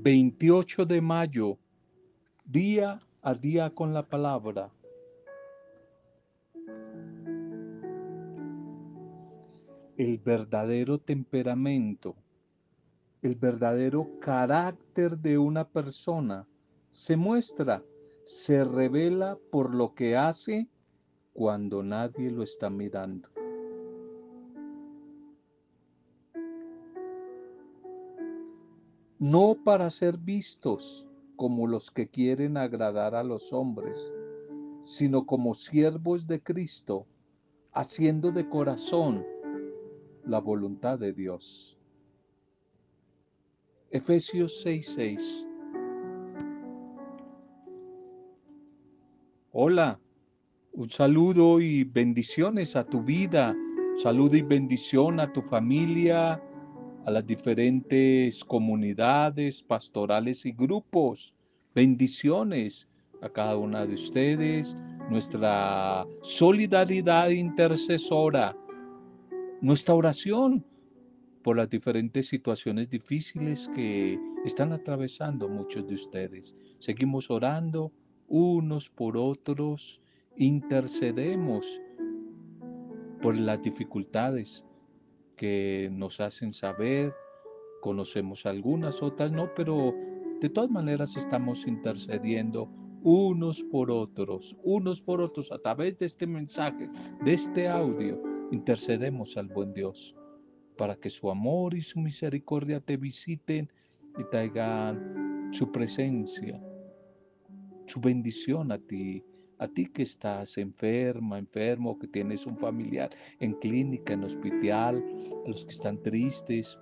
28 0.00 0.86
de 0.86 1.00
mayo, 1.00 1.58
día 2.44 3.00
a 3.20 3.34
día 3.34 3.70
con 3.70 3.92
la 3.92 4.04
palabra. 4.04 4.70
El 9.96 10.18
verdadero 10.18 10.98
temperamento, 10.98 12.14
el 13.22 13.34
verdadero 13.34 14.08
carácter 14.20 15.18
de 15.18 15.36
una 15.36 15.66
persona 15.66 16.46
se 16.92 17.16
muestra, 17.16 17.82
se 18.24 18.62
revela 18.62 19.36
por 19.50 19.74
lo 19.74 19.94
que 19.94 20.16
hace 20.16 20.68
cuando 21.32 21.82
nadie 21.82 22.30
lo 22.30 22.44
está 22.44 22.70
mirando. 22.70 23.28
No 29.18 29.56
para 29.64 29.90
ser 29.90 30.16
vistos 30.16 31.06
como 31.36 31.66
los 31.66 31.90
que 31.90 32.08
quieren 32.08 32.56
agradar 32.56 33.14
a 33.14 33.24
los 33.24 33.52
hombres, 33.52 34.12
sino 34.84 35.26
como 35.26 35.54
siervos 35.54 36.26
de 36.26 36.40
Cristo, 36.40 37.06
haciendo 37.72 38.30
de 38.30 38.48
corazón 38.48 39.24
la 40.24 40.40
voluntad 40.40 40.98
de 40.98 41.12
Dios. 41.12 41.78
Efesios 43.90 44.64
6:6 44.64 45.46
Hola, 49.52 49.98
un 50.72 50.90
saludo 50.90 51.60
y 51.60 51.82
bendiciones 51.82 52.76
a 52.76 52.84
tu 52.84 53.02
vida, 53.02 53.56
saludo 53.96 54.36
y 54.36 54.42
bendición 54.42 55.18
a 55.18 55.32
tu 55.32 55.42
familia, 55.42 56.40
a 57.08 57.10
las 57.10 57.26
diferentes 57.26 58.44
comunidades 58.44 59.62
pastorales 59.62 60.44
y 60.44 60.52
grupos. 60.52 61.32
Bendiciones 61.74 62.86
a 63.22 63.30
cada 63.30 63.56
una 63.56 63.86
de 63.86 63.94
ustedes, 63.94 64.76
nuestra 65.08 66.06
solidaridad 66.20 67.30
intercesora, 67.30 68.54
nuestra 69.62 69.94
oración 69.94 70.62
por 71.42 71.56
las 71.56 71.70
diferentes 71.70 72.28
situaciones 72.28 72.90
difíciles 72.90 73.70
que 73.74 74.20
están 74.44 74.74
atravesando 74.74 75.48
muchos 75.48 75.86
de 75.86 75.94
ustedes. 75.94 76.54
Seguimos 76.78 77.30
orando 77.30 77.90
unos 78.26 78.90
por 78.90 79.16
otros, 79.16 80.02
intercedemos 80.36 81.80
por 83.22 83.34
las 83.34 83.62
dificultades 83.62 84.62
que 85.38 85.88
nos 85.90 86.20
hacen 86.20 86.52
saber, 86.52 87.14
conocemos 87.80 88.44
algunas, 88.44 89.02
otras 89.02 89.32
no, 89.32 89.50
pero 89.54 89.94
de 90.42 90.50
todas 90.50 90.70
maneras 90.70 91.16
estamos 91.16 91.66
intercediendo 91.66 92.68
unos 93.02 93.62
por 93.62 93.90
otros, 93.90 94.54
unos 94.62 95.00
por 95.00 95.22
otros 95.22 95.50
a 95.52 95.58
través 95.58 95.96
de 95.98 96.06
este 96.06 96.26
mensaje, 96.26 96.90
de 97.24 97.32
este 97.32 97.68
audio, 97.68 98.20
intercedemos 98.50 99.36
al 99.36 99.48
buen 99.48 99.72
Dios 99.72 100.14
para 100.76 100.96
que 100.96 101.10
su 101.10 101.30
amor 101.30 101.74
y 101.74 101.82
su 101.82 102.00
misericordia 102.00 102.80
te 102.80 102.96
visiten 102.96 103.70
y 104.18 104.24
traigan 104.30 105.50
su 105.52 105.70
presencia, 105.70 106.60
su 107.86 108.00
bendición 108.00 108.72
a 108.72 108.78
ti, 108.78 109.24
a 109.58 109.68
ti 109.68 109.86
que 109.86 110.02
estás 110.02 110.56
enferma, 110.58 111.38
enfermo, 111.38 111.98
que 111.98 112.06
tienes 112.06 112.46
un 112.46 112.56
familiar 112.56 113.10
en 113.40 113.54
clínica, 113.54 114.12
en 114.12 114.24
hospital, 114.24 115.04
a 115.44 115.48
los 115.48 115.64
que 115.64 115.72
están 115.72 116.02
tristes, 116.02 116.78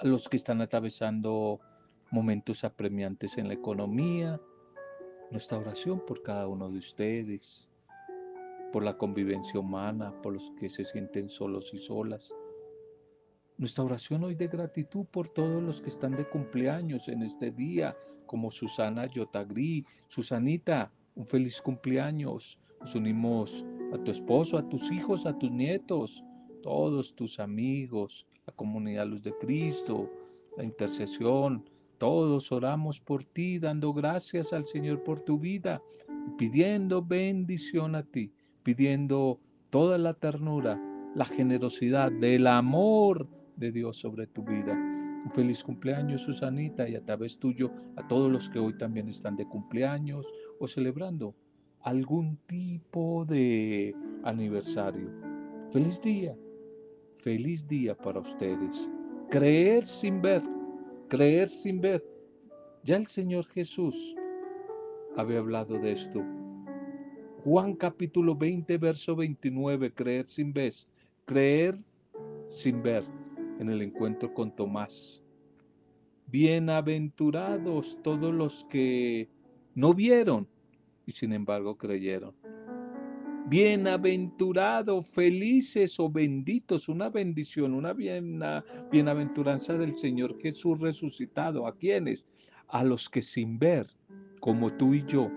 a 0.00 0.06
los 0.06 0.28
que 0.28 0.36
están 0.36 0.60
atravesando 0.60 1.60
momentos 2.10 2.64
apremiantes 2.64 3.38
en 3.38 3.48
la 3.48 3.54
economía. 3.54 4.40
Nuestra 5.30 5.58
oración 5.58 6.02
por 6.06 6.22
cada 6.22 6.46
uno 6.46 6.70
de 6.70 6.78
ustedes, 6.78 7.68
por 8.72 8.84
la 8.84 8.96
convivencia 8.96 9.58
humana, 9.58 10.12
por 10.22 10.34
los 10.34 10.50
que 10.58 10.68
se 10.68 10.84
sienten 10.84 11.28
solos 11.28 11.72
y 11.72 11.78
solas. 11.78 12.34
Nuestra 13.58 13.84
oración 13.84 14.24
hoy 14.24 14.34
de 14.34 14.48
gratitud 14.48 15.06
por 15.06 15.28
todos 15.28 15.62
los 15.62 15.80
que 15.80 15.90
están 15.90 16.12
de 16.16 16.28
cumpleaños 16.28 17.08
en 17.08 17.22
este 17.22 17.50
día, 17.50 17.96
como 18.26 18.50
Susana 18.50 19.06
Yotagri, 19.06 19.84
Susanita, 20.08 20.90
un 21.14 21.26
feliz 21.26 21.60
cumpleaños. 21.60 22.58
Nos 22.80 22.94
unimos 22.94 23.64
a 23.92 23.98
tu 23.98 24.10
esposo, 24.10 24.58
a 24.58 24.68
tus 24.68 24.90
hijos, 24.90 25.26
a 25.26 25.38
tus 25.38 25.50
nietos, 25.50 26.24
todos 26.62 27.14
tus 27.14 27.38
amigos, 27.38 28.26
la 28.46 28.52
comunidad 28.54 29.06
Luz 29.06 29.22
de 29.22 29.32
Cristo, 29.38 30.10
la 30.56 30.64
intercesión. 30.64 31.68
Todos 31.98 32.50
oramos 32.50 33.00
por 33.00 33.24
ti, 33.24 33.58
dando 33.58 33.92
gracias 33.92 34.52
al 34.52 34.64
Señor 34.64 35.04
por 35.04 35.20
tu 35.20 35.38
vida, 35.38 35.80
pidiendo 36.36 37.02
bendición 37.02 37.94
a 37.94 38.02
ti, 38.02 38.32
pidiendo 38.64 39.38
toda 39.70 39.98
la 39.98 40.14
ternura, 40.14 40.80
la 41.14 41.24
generosidad 41.24 42.10
del 42.10 42.46
amor 42.46 43.28
de 43.56 43.70
Dios 43.70 43.98
sobre 43.98 44.26
tu 44.26 44.42
vida. 44.42 44.72
Un 45.24 45.30
feliz 45.30 45.62
cumpleaños, 45.62 46.22
Susanita, 46.22 46.88
y 46.88 46.96
a 46.96 47.04
través 47.04 47.38
tuyo 47.38 47.70
a 47.96 48.08
todos 48.08 48.32
los 48.32 48.48
que 48.48 48.58
hoy 48.58 48.76
también 48.76 49.08
están 49.08 49.36
de 49.36 49.46
cumpleaños 49.46 50.26
o 50.62 50.68
celebrando 50.68 51.34
algún 51.80 52.36
tipo 52.46 53.24
de 53.24 53.96
aniversario. 54.22 55.10
Feliz 55.72 56.00
día, 56.00 56.36
feliz 57.18 57.66
día 57.66 57.96
para 57.96 58.20
ustedes. 58.20 58.88
Creer 59.28 59.84
sin 59.84 60.22
ver, 60.22 60.40
creer 61.08 61.48
sin 61.48 61.80
ver. 61.80 62.00
Ya 62.84 62.94
el 62.94 63.08
Señor 63.08 63.44
Jesús 63.46 64.14
había 65.16 65.40
hablado 65.40 65.80
de 65.80 65.92
esto. 65.92 66.22
Juan 67.42 67.74
capítulo 67.74 68.36
20, 68.36 68.78
verso 68.78 69.16
29, 69.16 69.92
creer 69.92 70.28
sin 70.28 70.52
ver, 70.52 70.74
creer 71.24 71.76
sin 72.50 72.80
ver 72.84 73.02
en 73.58 73.68
el 73.68 73.82
encuentro 73.82 74.32
con 74.32 74.54
Tomás. 74.54 75.20
Bienaventurados 76.28 77.98
todos 78.04 78.32
los 78.32 78.64
que 78.70 79.28
no 79.74 79.92
vieron 79.94 80.51
y 81.06 81.12
sin 81.12 81.32
embargo 81.32 81.76
creyeron. 81.76 82.34
Bienaventurados, 83.46 85.10
felices 85.10 85.98
o 86.00 86.08
benditos, 86.08 86.88
una 86.88 87.10
bendición, 87.10 87.74
una, 87.74 87.92
bienaventuranza 88.90 89.74
del 89.74 89.98
Señor 89.98 90.38
Jesús 90.40 90.78
resucitado. 90.80 91.66
¿A 91.66 91.76
quienes? 91.76 92.24
A 92.68 92.84
los 92.84 93.08
que 93.08 93.20
sin 93.20 93.58
ver, 93.58 93.88
como 94.40 94.72
tú 94.72 94.94
y 94.94 95.04
yo, 95.06 95.30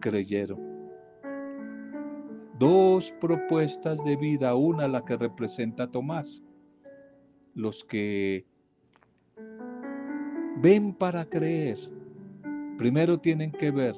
creyeron 0.00 0.70
dos 2.60 3.10
propuestas 3.22 4.04
de 4.04 4.16
vida, 4.16 4.54
una 4.54 4.86
la 4.86 5.02
que 5.02 5.16
representa 5.16 5.90
Tomás, 5.90 6.42
los 7.54 7.82
que 7.82 8.44
ven 10.58 10.92
para 10.92 11.24
creer, 11.24 11.78
primero 12.76 13.18
tienen 13.18 13.50
que 13.50 13.70
ver, 13.70 13.96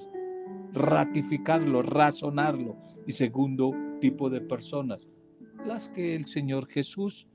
ratificarlo, 0.73 1.83
razonarlo, 1.83 2.77
y 3.07 3.13
segundo 3.13 3.75
tipo 4.01 4.31
de 4.31 4.41
personas, 4.41 5.09
las 5.67 5.89
que 5.91 6.15
el 6.15 6.27
Señor 6.27 6.67
Jesús 6.69 7.27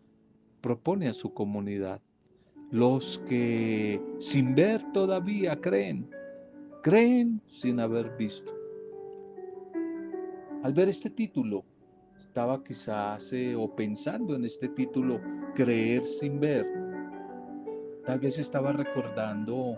propone 0.62 1.08
a 1.08 1.14
su 1.14 1.34
comunidad, 1.34 2.02
los 2.72 3.20
que 3.28 4.02
sin 4.20 4.56
ver 4.56 4.82
todavía 4.92 5.60
creen, 5.60 6.10
creen 6.84 7.42
sin 7.48 7.80
haber 7.80 8.16
visto. 8.18 8.52
Al 10.64 10.74
ver 10.74 10.90
este 10.90 11.10
título, 11.10 11.64
estaba 12.18 12.64
quizás 12.64 13.34
o 13.58 13.76
pensando 13.76 14.36
en 14.36 14.46
este 14.46 14.70
título, 14.70 15.20
creer 15.56 16.04
sin 16.04 16.40
ver. 16.40 16.66
Tal 18.06 18.20
vez 18.20 18.38
estaba 18.40 18.74
recordando 18.74 19.78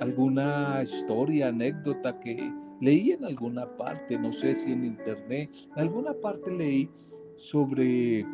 alguna 0.00 0.82
historia, 0.82 1.48
anécdota 1.48 2.18
que 2.20 2.52
leí 2.80 3.12
en 3.12 3.24
alguna 3.24 3.66
parte, 3.76 4.18
no 4.18 4.32
sé 4.32 4.54
si 4.56 4.72
en 4.72 4.84
internet, 4.84 5.50
en 5.74 5.82
alguna 5.82 6.12
parte 6.14 6.50
leí 6.50 6.88
sobre 7.36 8.26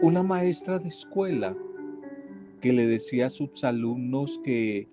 una 0.00 0.22
maestra 0.22 0.78
de 0.78 0.88
escuela 0.88 1.56
que 2.60 2.72
le 2.72 2.86
decía 2.86 3.26
a 3.26 3.30
sus 3.30 3.62
alumnos 3.64 4.40
que 4.44 4.88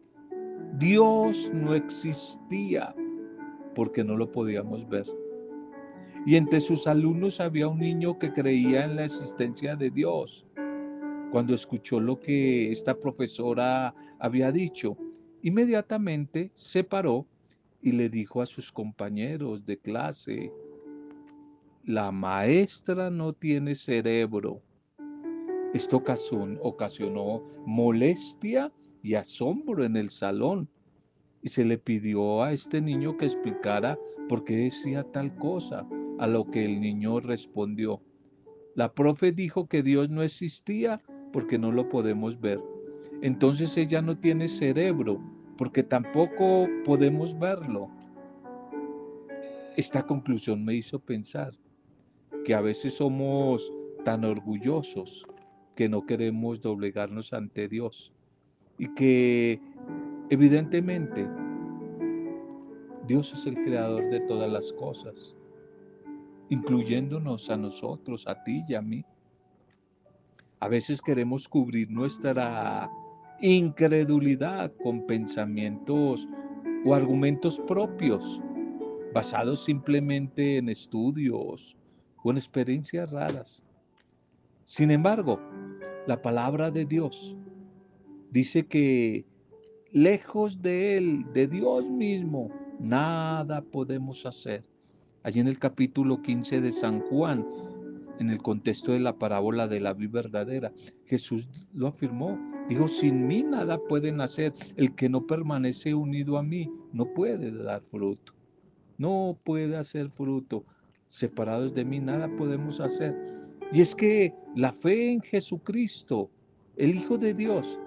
Dios 0.77 1.51
no 1.53 1.73
existía 1.75 2.95
porque 3.75 4.03
no 4.03 4.17
lo 4.17 4.31
podíamos 4.31 4.87
ver. 4.89 5.05
Y 6.25 6.35
entre 6.35 6.59
sus 6.59 6.85
alumnos 6.85 7.39
había 7.39 7.67
un 7.67 7.79
niño 7.79 8.19
que 8.19 8.31
creía 8.31 8.85
en 8.85 8.95
la 8.95 9.05
existencia 9.05 9.75
de 9.75 9.89
Dios. 9.89 10.45
Cuando 11.31 11.55
escuchó 11.55 11.99
lo 11.99 12.19
que 12.19 12.71
esta 12.71 12.93
profesora 12.93 13.95
había 14.19 14.51
dicho, 14.51 14.97
inmediatamente 15.43 16.51
se 16.55 16.83
paró 16.83 17.25
y 17.81 17.91
le 17.93 18.09
dijo 18.09 18.41
a 18.41 18.45
sus 18.45 18.71
compañeros 18.71 19.65
de 19.65 19.77
clase, 19.77 20.51
la 21.83 22.11
maestra 22.11 23.09
no 23.09 23.33
tiene 23.33 23.75
cerebro. 23.75 24.61
Esto 25.73 26.03
ocasionó 26.61 27.41
molestia 27.65 28.71
y 29.01 29.15
asombro 29.15 29.83
en 29.83 29.95
el 29.95 30.09
salón 30.09 30.69
y 31.41 31.49
se 31.49 31.65
le 31.65 31.77
pidió 31.77 32.43
a 32.43 32.53
este 32.53 32.81
niño 32.81 33.17
que 33.17 33.25
explicara 33.25 33.97
por 34.29 34.43
qué 34.43 34.57
decía 34.57 35.03
tal 35.11 35.35
cosa, 35.37 35.87
a 36.19 36.27
lo 36.27 36.49
que 36.51 36.65
el 36.65 36.79
niño 36.79 37.19
respondió. 37.19 38.01
La 38.75 38.93
profe 38.93 39.31
dijo 39.31 39.67
que 39.67 39.81
Dios 39.81 40.09
no 40.09 40.21
existía 40.21 41.01
porque 41.33 41.57
no 41.57 41.71
lo 41.71 41.89
podemos 41.89 42.39
ver. 42.39 42.61
Entonces 43.21 43.77
ella 43.77 44.01
no 44.01 44.17
tiene 44.17 44.47
cerebro 44.47 45.21
porque 45.57 45.83
tampoco 45.83 46.67
podemos 46.85 47.37
verlo. 47.37 47.89
Esta 49.77 50.03
conclusión 50.03 50.65
me 50.65 50.73
hizo 50.73 50.99
pensar 50.99 51.53
que 52.43 52.55
a 52.55 52.61
veces 52.61 52.95
somos 52.95 53.71
tan 54.03 54.25
orgullosos 54.25 55.25
que 55.75 55.87
no 55.87 56.05
queremos 56.05 56.61
doblegarnos 56.61 57.31
ante 57.31 57.67
Dios 57.67 58.11
y 58.79 58.93
que 58.95 59.61
evidentemente 60.29 61.27
Dios 63.07 63.31
es 63.33 63.45
el 63.45 63.55
creador 63.55 64.09
de 64.09 64.21
todas 64.21 64.51
las 64.51 64.73
cosas, 64.73 65.35
incluyéndonos 66.49 67.49
a 67.51 67.57
nosotros, 67.57 68.27
a 68.27 68.43
ti 68.43 68.63
y 68.67 68.73
a 68.73 68.81
mí. 68.81 69.05
A 70.59 70.67
veces 70.67 71.01
queremos 71.01 71.47
cubrir 71.47 71.89
nuestra 71.91 72.89
incredulidad 73.41 74.71
con 74.83 75.05
pensamientos 75.05 76.27
o 76.85 76.93
argumentos 76.93 77.59
propios, 77.67 78.39
basados 79.13 79.63
simplemente 79.65 80.57
en 80.57 80.69
estudios 80.69 81.75
o 82.23 82.31
en 82.31 82.37
experiencias 82.37 83.11
raras. 83.11 83.63
Sin 84.65 84.91
embargo, 84.91 85.39
la 86.07 86.21
palabra 86.21 86.71
de 86.71 86.85
Dios 86.85 87.35
dice 88.31 88.65
que 88.65 89.25
lejos 89.91 90.61
de 90.61 90.97
Él, 90.97 91.25
de 91.33 91.47
Dios 91.47 91.89
mismo, 91.89 92.49
nada 92.79 93.61
podemos 93.61 94.25
hacer. 94.25 94.63
Allí 95.23 95.39
en 95.39 95.47
el 95.47 95.59
capítulo 95.59 96.21
15 96.21 96.61
de 96.61 96.71
San 96.71 97.01
Juan, 97.01 97.45
en 98.21 98.29
el 98.29 98.39
contexto 98.39 98.91
de 98.91 98.99
la 98.99 99.17
parábola 99.17 99.67
de 99.67 99.79
la 99.79 99.93
vida 99.93 100.11
verdadera, 100.11 100.71
Jesús 101.05 101.49
lo 101.73 101.87
afirmó. 101.87 102.39
Dijo, 102.69 102.87
sin 102.87 103.27
mí 103.27 103.41
nada 103.41 103.79
pueden 103.89 104.21
hacer. 104.21 104.53
El 104.77 104.93
que 104.93 105.09
no 105.09 105.25
permanece 105.25 105.95
unido 105.95 106.37
a 106.37 106.43
mí 106.43 106.71
no 106.93 107.05
puede 107.05 107.51
dar 107.51 107.81
fruto. 107.81 108.33
No 108.99 109.35
puede 109.43 109.75
hacer 109.75 110.11
fruto. 110.11 110.63
Separados 111.07 111.73
de 111.73 111.83
mí 111.83 111.99
nada 111.99 112.29
podemos 112.37 112.79
hacer. 112.79 113.17
Y 113.73 113.81
es 113.81 113.95
que 113.95 114.33
la 114.55 114.71
fe 114.71 115.13
en 115.13 115.21
Jesucristo, 115.21 116.29
el 116.77 116.95
Hijo 116.95 117.17
de 117.17 117.33
Dios, 117.33 117.79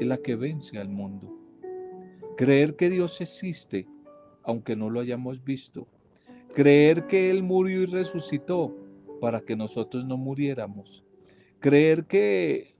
es 0.00 0.06
la 0.08 0.16
que 0.16 0.34
vence 0.34 0.78
al 0.78 0.88
mundo. 0.88 1.32
Creer 2.36 2.74
que 2.74 2.90
Dios 2.90 3.20
existe 3.20 3.86
aunque 4.42 4.74
no 4.74 4.90
lo 4.90 4.98
hayamos 5.00 5.42
visto. 5.44 5.86
Creer 6.54 7.06
que 7.06 7.30
Él 7.30 7.42
murió 7.44 7.82
y 7.82 7.86
resucitó 7.86 8.83
para 9.24 9.40
que 9.40 9.56
nosotros 9.56 10.04
no 10.04 10.18
muriéramos. 10.18 11.02
Creer 11.58 12.04
que 12.04 12.74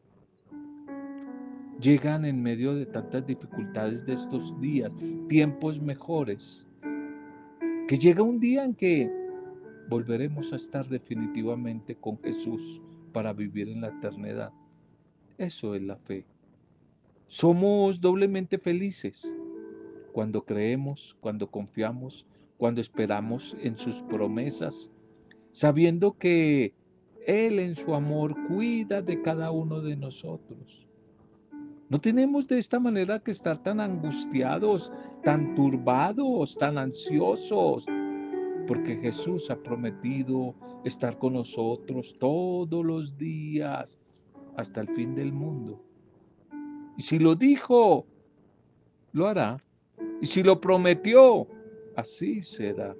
llegan 1.80 2.26
en 2.26 2.42
medio 2.42 2.74
de 2.74 2.84
tantas 2.84 3.26
dificultades 3.26 4.04
de 4.04 4.12
estos 4.12 4.60
días, 4.60 4.92
tiempos 5.26 5.80
mejores, 5.80 6.66
que 7.88 7.96
llega 7.96 8.22
un 8.22 8.40
día 8.40 8.62
en 8.62 8.74
que 8.74 9.10
volveremos 9.88 10.52
a 10.52 10.56
estar 10.56 10.86
definitivamente 10.86 11.94
con 11.96 12.18
Jesús 12.18 12.82
para 13.14 13.32
vivir 13.32 13.70
en 13.70 13.80
la 13.80 13.88
eternidad. 13.88 14.52
Eso 15.38 15.74
es 15.74 15.80
la 15.80 15.96
fe. 15.96 16.26
Somos 17.26 18.02
doblemente 18.02 18.58
felices 18.58 19.34
cuando 20.12 20.44
creemos, 20.44 21.16
cuando 21.22 21.50
confiamos, 21.50 22.26
cuando 22.58 22.82
esperamos 22.82 23.56
en 23.62 23.78
sus 23.78 24.02
promesas, 24.02 24.90
sabiendo 25.54 26.18
que 26.18 26.74
Él 27.28 27.60
en 27.60 27.76
su 27.76 27.94
amor 27.94 28.34
cuida 28.48 29.00
de 29.00 29.22
cada 29.22 29.52
uno 29.52 29.80
de 29.80 29.94
nosotros. 29.94 30.84
No 31.88 32.00
tenemos 32.00 32.48
de 32.48 32.58
esta 32.58 32.80
manera 32.80 33.20
que 33.20 33.30
estar 33.30 33.62
tan 33.62 33.78
angustiados, 33.78 34.90
tan 35.22 35.54
turbados, 35.54 36.56
tan 36.58 36.76
ansiosos, 36.76 37.86
porque 38.66 38.96
Jesús 38.96 39.48
ha 39.48 39.54
prometido 39.54 40.56
estar 40.84 41.18
con 41.18 41.34
nosotros 41.34 42.16
todos 42.18 42.84
los 42.84 43.16
días 43.16 43.96
hasta 44.56 44.80
el 44.80 44.88
fin 44.88 45.14
del 45.14 45.32
mundo. 45.32 45.80
Y 46.96 47.02
si 47.02 47.20
lo 47.20 47.36
dijo, 47.36 48.06
lo 49.12 49.28
hará. 49.28 49.62
Y 50.20 50.26
si 50.26 50.42
lo 50.42 50.60
prometió, 50.60 51.46
así 51.94 52.42
será. 52.42 52.96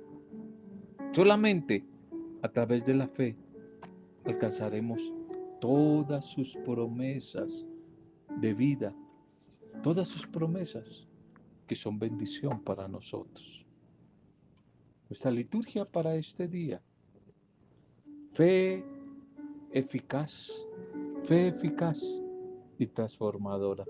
Solamente 1.11 1.85
a 2.45 2.49
través 2.49 2.85
de 2.85 2.93
la 2.93 3.09
fe 3.09 3.35
alcanzaremos 4.27 5.15
todas 5.63 6.27
sus 6.27 6.55
promesas 6.59 7.65
de 8.39 8.53
vida, 8.53 8.95
todas 9.83 10.09
sus 10.09 10.27
promesas 10.27 11.09
que 11.67 11.75
son 11.75 11.99
bendición 11.99 12.63
para 12.63 12.87
nosotros. 12.87 13.65
Nuestra 15.09 15.31
liturgia 15.31 15.87
para 15.87 16.17
este 16.17 16.47
día, 16.47 16.83
fe 18.33 18.85
eficaz, 19.73 20.67
fe 21.23 21.49
eficaz 21.49 22.21
y 22.79 22.87
transformadora. 22.89 23.87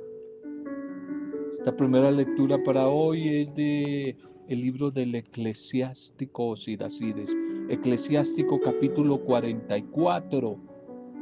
La 1.65 1.75
primera 1.75 2.13
lectura 2.13 2.63
para 2.63 2.87
hoy 2.87 3.41
es 3.41 3.53
de 3.57 4.17
el 4.47 4.61
libro 4.61 4.93
del 4.93 5.17
eclesiástico 5.17 6.55
Siracides, 6.55 7.31
eclesiástico 7.69 8.61
capítulo 8.61 9.19
44, 9.19 10.59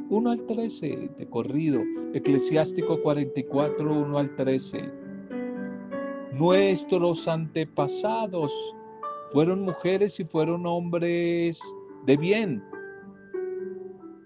1 0.09 0.29
al 0.29 0.45
13 0.45 1.09
de 1.17 1.29
corrido, 1.29 1.81
eclesiástico 2.13 3.01
44, 3.01 3.93
1 3.93 4.17
al 4.17 4.35
13. 4.35 4.91
Nuestros 6.33 7.27
antepasados 7.27 8.51
fueron 9.31 9.61
mujeres 9.61 10.19
y 10.19 10.25
fueron 10.25 10.65
hombres 10.65 11.59
de 12.05 12.17
bien. 12.17 12.63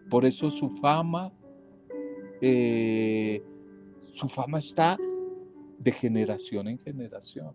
Por 0.09 0.25
eso 0.25 0.50
su 0.50 0.69
fama, 0.69 1.31
eh, 2.41 3.43
su 4.13 4.27
fama 4.27 4.59
está 4.59 4.97
de 5.79 5.91
generación 5.91 6.67
en 6.67 6.79
generación. 6.79 7.53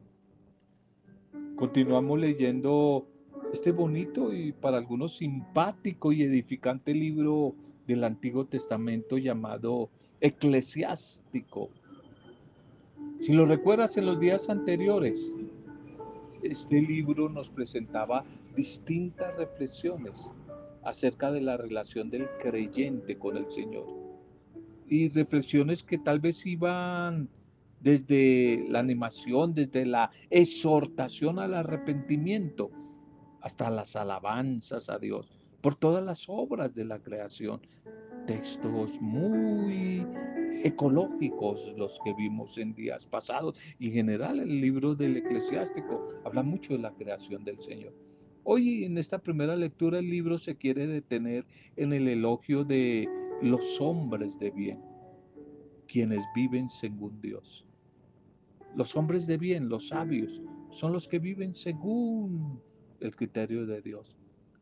Continuamos 1.57 2.19
leyendo 2.19 3.07
este 3.53 3.71
bonito 3.71 4.33
y 4.33 4.53
para 4.53 4.79
algunos 4.79 5.17
simpático 5.19 6.11
y 6.11 6.23
edificante 6.23 6.95
libro 6.95 7.55
del 7.87 8.05
Antiguo 8.05 8.47
Testamento 8.47 9.19
llamado 9.19 9.91
Eclesiástico. 10.21 11.69
Si 13.21 13.33
lo 13.35 13.45
recuerdas 13.45 13.97
en 13.99 14.07
los 14.07 14.19
días 14.19 14.49
anteriores, 14.49 15.35
este 16.43 16.81
libro 16.81 17.29
nos 17.29 17.51
presentaba 17.51 18.25
distintas 18.57 19.37
reflexiones 19.37 20.33
acerca 20.83 21.31
de 21.31 21.43
la 21.43 21.57
relación 21.57 22.11
del 22.11 22.29
creyente 22.41 23.19
con 23.19 23.37
el 23.37 23.51
Señor. 23.51 23.87
Y 24.89 25.09
reflexiones 25.11 25.85
que 25.85 25.99
tal 25.99 26.21
vez 26.21 26.45
iban 26.47 27.29
desde 27.81 28.65
la 28.69 28.79
animación, 28.81 29.55
desde 29.55 29.85
la 29.85 30.11
exhortación 30.31 31.39
al 31.39 31.55
arrepentimiento, 31.55 32.71
hasta 33.43 33.71
las 33.71 33.97
alabanzas 33.97 34.89
a 34.89 34.99
Dios, 34.99 35.31
por 35.61 35.75
todas 35.75 36.05
las 36.05 36.29
obras 36.29 36.75
de 36.75 36.85
la 36.85 36.99
creación. 36.99 37.61
Textos 38.27 39.01
muy 39.01 40.07
ecológicos 40.65 41.73
los 41.77 41.99
que 42.05 42.15
vimos 42.15 42.57
en 42.57 42.75
días 42.75 43.07
pasados 43.07 43.57
y 43.79 43.89
en 43.89 43.95
general 43.95 44.39
el 44.39 44.61
libro 44.61 44.95
del 44.95 45.17
eclesiástico 45.17 46.07
habla 46.25 46.43
mucho 46.43 46.75
de 46.75 46.81
la 46.81 46.93
creación 46.93 47.45
del 47.45 47.61
Señor. 47.61 47.93
Hoy 48.45 48.85
en 48.85 48.99
esta 48.99 49.19
primera 49.19 49.57
lectura 49.57 49.99
el 49.99 50.09
libro 50.09 50.39
se 50.39 50.57
quiere 50.57 50.87
detener 50.87 51.45
en 51.77 51.93
el 51.93 52.09
elogio 52.09 52.65
de 52.65 53.09
los 53.41 53.81
hombres 53.81 54.39
de 54.39 54.51
bien, 54.51 54.81
quienes 55.87 56.25
viven 56.35 56.71
según 56.71 57.21
Dios. 57.21 57.65
Los 58.77 58.97
hombres 58.97 59.27
de 59.27 59.37
bien, 59.37 59.69
los 59.69 59.89
sabios, 59.89 60.41
son 60.71 60.93
los 60.93 61.07
que 61.07 61.19
viven 61.19 61.55
según 61.55 62.61
el 63.03 63.15
criterio 63.15 63.67
de 63.67 63.83
Dios. 63.83 64.17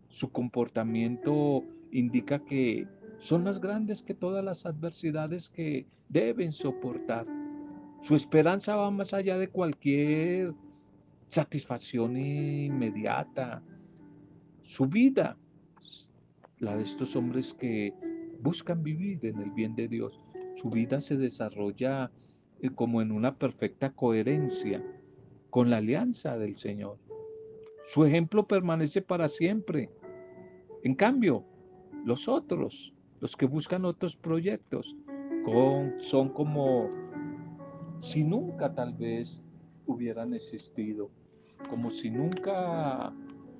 Su 0.08 0.30
comportamiento 0.30 1.64
indica 1.92 2.38
que 2.40 2.86
son 3.18 3.44
más 3.44 3.60
grandes 3.60 4.02
que 4.02 4.14
todas 4.14 4.44
las 4.44 4.66
adversidades 4.66 5.50
que 5.50 5.86
deben 6.08 6.52
soportar. 6.52 7.26
Su 8.02 8.16
esperanza 8.16 8.76
va 8.76 8.90
más 8.90 9.12
allá 9.12 9.36
de 9.38 9.48
cualquier 9.48 10.54
satisfacción 11.28 12.16
inmediata. 12.16 13.62
Su 14.62 14.86
vida, 14.86 15.36
la 16.58 16.76
de 16.76 16.82
estos 16.82 17.14
hombres 17.14 17.54
que 17.54 17.94
buscan 18.40 18.82
vivir 18.82 19.24
en 19.26 19.38
el 19.40 19.50
bien 19.50 19.74
de 19.74 19.86
Dios. 19.86 20.20
Su 20.56 20.70
vida 20.70 21.00
se 21.00 21.16
desarrolla 21.16 22.10
eh, 22.60 22.70
como 22.70 23.02
en 23.02 23.12
una 23.12 23.36
perfecta 23.36 23.92
coherencia 23.92 24.82
con 25.50 25.70
la 25.70 25.78
alianza 25.78 26.38
del 26.38 26.56
Señor. 26.56 26.98
Su 27.90 28.04
ejemplo 28.04 28.46
permanece 28.46 29.02
para 29.02 29.26
siempre. 29.26 29.90
En 30.84 30.94
cambio, 30.94 31.44
los 32.04 32.28
otros, 32.28 32.94
los 33.18 33.34
que 33.34 33.46
buscan 33.46 33.84
otros 33.84 34.16
proyectos, 34.16 34.94
son 35.98 36.28
como 36.28 36.88
si 38.00 38.22
nunca 38.22 38.72
tal 38.72 38.94
vez 38.94 39.42
hubieran 39.86 40.34
existido, 40.34 41.10
como 41.68 41.90
si 41.90 42.12
nunca 42.12 43.12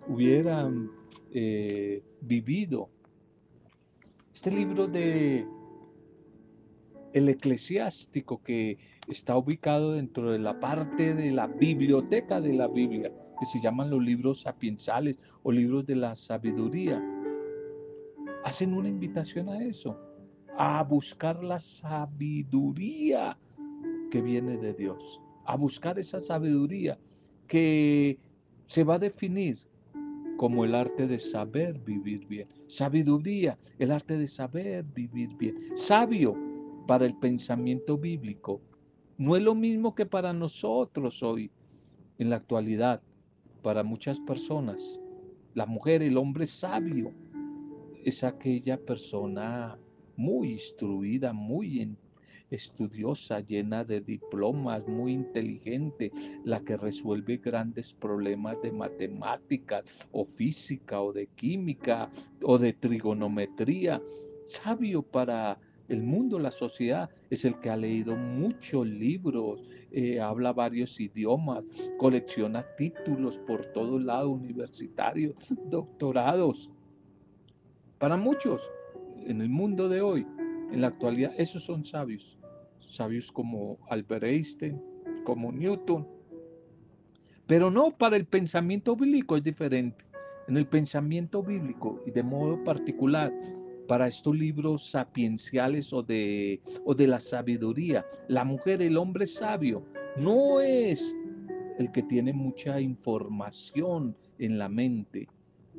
hubieran 0.06 0.92
eh, 1.32 2.00
vivido. 2.20 2.88
Este 4.32 4.52
libro 4.52 4.86
de 4.86 5.44
el 7.14 7.28
eclesiástico 7.28 8.40
que 8.44 8.78
está 9.08 9.36
ubicado 9.36 9.94
dentro 9.94 10.30
de 10.30 10.38
la 10.38 10.60
parte 10.60 11.14
de 11.16 11.32
la 11.32 11.48
biblioteca 11.48 12.40
de 12.40 12.52
la 12.52 12.68
Biblia, 12.68 13.10
que 13.40 13.46
se 13.46 13.58
llaman 13.58 13.90
los 13.90 14.02
libros 14.02 14.42
sapiensales 14.42 15.18
o 15.42 15.50
libros 15.50 15.86
de 15.86 15.96
la 15.96 16.14
sabiduría, 16.14 17.02
hacen 18.44 18.74
una 18.74 18.88
invitación 18.88 19.48
a 19.48 19.64
eso, 19.64 19.98
a 20.58 20.82
buscar 20.82 21.42
la 21.42 21.58
sabiduría 21.58 23.38
que 24.10 24.20
viene 24.20 24.58
de 24.58 24.74
Dios, 24.74 25.20
a 25.46 25.56
buscar 25.56 25.98
esa 25.98 26.20
sabiduría 26.20 26.98
que 27.48 28.18
se 28.66 28.84
va 28.84 28.96
a 28.96 28.98
definir 28.98 29.58
como 30.36 30.64
el 30.64 30.74
arte 30.74 31.06
de 31.06 31.18
saber 31.18 31.78
vivir 31.80 32.26
bien. 32.26 32.48
Sabiduría, 32.66 33.58
el 33.78 33.90
arte 33.90 34.16
de 34.16 34.26
saber 34.26 34.84
vivir 34.84 35.36
bien. 35.36 35.56
Sabio 35.74 36.36
para 36.86 37.06
el 37.06 37.14
pensamiento 37.14 37.98
bíblico. 37.98 38.60
No 39.18 39.36
es 39.36 39.42
lo 39.42 39.54
mismo 39.54 39.94
que 39.94 40.06
para 40.06 40.32
nosotros 40.32 41.22
hoy, 41.22 41.50
en 42.18 42.30
la 42.30 42.36
actualidad, 42.36 43.02
para 43.62 43.82
muchas 43.82 44.18
personas. 44.20 45.00
La 45.54 45.66
mujer, 45.66 46.02
el 46.02 46.16
hombre 46.16 46.46
sabio, 46.46 47.12
es 48.04 48.24
aquella 48.24 48.78
persona 48.78 49.78
muy 50.16 50.52
instruida, 50.52 51.32
muy 51.32 51.96
estudiosa, 52.50 53.40
llena 53.40 53.84
de 53.84 54.00
diplomas, 54.00 54.86
muy 54.86 55.12
inteligente, 55.12 56.10
la 56.44 56.60
que 56.60 56.76
resuelve 56.76 57.36
grandes 57.38 57.94
problemas 57.94 58.60
de 58.62 58.72
matemáticas 58.72 59.84
o 60.12 60.24
física 60.24 61.00
o 61.00 61.12
de 61.12 61.26
química 61.28 62.10
o 62.42 62.58
de 62.58 62.72
trigonometría. 62.72 64.02
Sabio 64.46 65.02
para 65.02 65.58
el 65.88 66.02
mundo, 66.02 66.38
la 66.38 66.50
sociedad, 66.50 67.10
es 67.30 67.44
el 67.44 67.58
que 67.60 67.70
ha 67.70 67.76
leído 67.76 68.16
muchos 68.16 68.86
libros, 68.86 69.68
eh, 69.92 70.20
habla 70.20 70.52
varios 70.52 70.98
idiomas, 71.00 71.64
colecciona 71.98 72.64
títulos 72.76 73.38
por 73.38 73.66
todo 73.66 73.98
lado, 73.98 74.30
universitarios, 74.30 75.36
doctorados. 75.66 76.70
Para 77.98 78.16
muchos, 78.16 78.62
en 79.26 79.40
el 79.40 79.48
mundo 79.48 79.88
de 79.88 80.00
hoy, 80.00 80.26
en 80.72 80.80
la 80.80 80.88
actualidad, 80.88 81.32
esos 81.36 81.64
son 81.64 81.84
sabios 81.84 82.40
sabios 82.90 83.30
como 83.32 83.78
Albert 83.88 84.24
Einstein, 84.24 84.80
como 85.24 85.52
Newton. 85.52 86.06
Pero 87.46 87.70
no 87.70 87.96
para 87.96 88.16
el 88.16 88.26
pensamiento 88.26 88.94
bíblico 88.96 89.36
es 89.36 89.42
diferente. 89.42 90.04
En 90.48 90.56
el 90.56 90.66
pensamiento 90.66 91.42
bíblico 91.42 92.02
y 92.06 92.10
de 92.10 92.22
modo 92.22 92.62
particular 92.64 93.32
para 93.90 94.06
estos 94.06 94.36
libros 94.36 94.88
sapienciales 94.88 95.92
o 95.92 96.00
de, 96.00 96.60
o 96.84 96.94
de 96.94 97.08
la 97.08 97.18
sabiduría, 97.18 98.06
la 98.28 98.44
mujer, 98.44 98.82
el 98.82 98.96
hombre 98.96 99.26
sabio, 99.26 99.84
no 100.16 100.60
es 100.60 101.12
el 101.76 101.90
que 101.90 102.04
tiene 102.04 102.32
mucha 102.32 102.80
información 102.80 104.16
en 104.38 104.58
la 104.58 104.68
mente, 104.68 105.26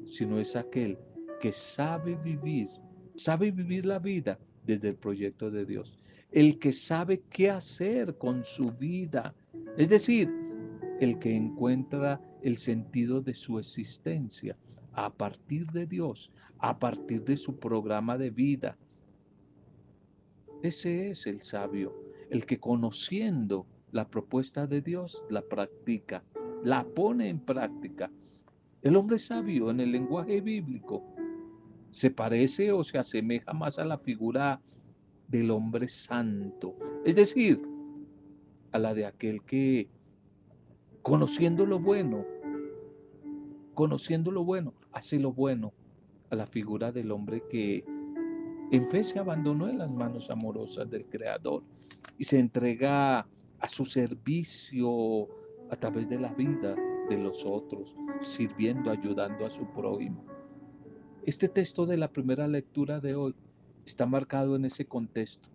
sino 0.04 0.42
es 0.42 0.58
aquel 0.58 0.98
que 1.40 1.54
sabe 1.54 2.18
vivir, 2.18 2.68
sabe 3.16 3.50
vivir 3.50 3.86
la 3.86 4.00
vida 4.00 4.38
desde 4.66 4.90
el 4.90 4.96
proyecto 4.96 5.50
de 5.50 5.66
Dios. 5.66 5.98
El 6.34 6.60
que 6.60 6.74
sabe 6.74 7.22
qué 7.30 7.50
hacer 7.50 8.18
con 8.18 8.44
su 8.44 8.74
vida, 8.74 9.34
es 9.78 9.88
decir, 9.88 10.30
el 11.00 11.18
que 11.18 11.34
encuentra 11.34 12.20
el 12.42 12.58
sentido 12.58 13.22
de 13.22 13.34
su 13.34 13.58
existencia 13.58 14.58
a 14.94 15.10
partir 15.10 15.68
de 15.72 15.86
Dios, 15.86 16.32
a 16.60 16.78
partir 16.78 17.24
de 17.24 17.38
su 17.38 17.58
programa 17.58 18.18
de 18.18 18.30
vida. 18.30 18.78
Ese 20.62 21.10
es 21.10 21.26
el 21.28 21.42
sabio, 21.42 21.94
el 22.30 22.46
que 22.46 22.60
conociendo 22.60 23.66
la 23.92 24.08
propuesta 24.08 24.68
de 24.68 24.82
Dios 24.82 25.24
la 25.30 25.42
practica, 25.42 26.24
la 26.64 26.84
pone 26.84 27.30
en 27.30 27.40
práctica. 27.40 28.12
El 28.82 28.96
hombre 28.96 29.18
sabio 29.18 29.70
en 29.70 29.80
el 29.80 29.92
lenguaje 29.92 30.42
bíblico 30.42 31.04
se 31.92 32.10
parece 32.10 32.72
o 32.72 32.84
se 32.84 32.98
asemeja 32.98 33.54
más 33.54 33.80
a 33.80 33.86
la 33.86 33.98
figura 33.98 34.62
del 35.28 35.52
hombre 35.52 35.88
santo, 35.88 36.76
es 37.06 37.16
decir, 37.16 37.62
a 38.72 38.80
la 38.80 38.94
de 38.94 39.06
aquel 39.06 39.42
que, 39.44 39.90
conociendo 41.02 41.66
lo 41.66 41.80
bueno, 41.80 42.26
conociendo 43.74 44.32
lo 44.32 44.44
bueno, 44.44 44.74
hace 44.92 45.20
lo 45.20 45.32
bueno, 45.32 45.74
a 46.30 46.36
la 46.36 46.48
figura 46.48 46.92
del 46.92 47.12
hombre 47.12 47.44
que 47.50 47.84
en 48.72 48.88
fe 48.88 49.04
se 49.04 49.20
abandonó 49.20 49.68
en 49.68 49.80
las 49.80 49.92
manos 49.92 50.30
amorosas 50.30 50.90
del 50.90 51.06
Creador 51.06 51.62
y 52.18 52.24
se 52.24 52.40
entrega 52.40 53.28
a 53.60 53.68
su 53.68 53.84
servicio 53.86 55.28
a 55.70 55.76
través 55.76 56.08
de 56.10 56.20
la 56.20 56.34
vida 56.34 56.76
de 57.10 57.18
los 57.18 57.46
otros, 57.46 57.96
sirviendo, 58.22 58.90
ayudando 58.90 59.46
a 59.46 59.50
su 59.50 59.66
prójimo. 59.74 60.24
Este 61.26 61.50
texto 61.50 61.86
de 61.86 61.98
la 61.98 62.12
primera 62.12 62.48
lectura 62.48 63.00
de 63.00 63.16
hoy 63.16 63.36
está 63.86 64.06
marcado 64.06 64.56
en 64.56 64.66
ese 64.66 64.86
contexto. 64.86 65.50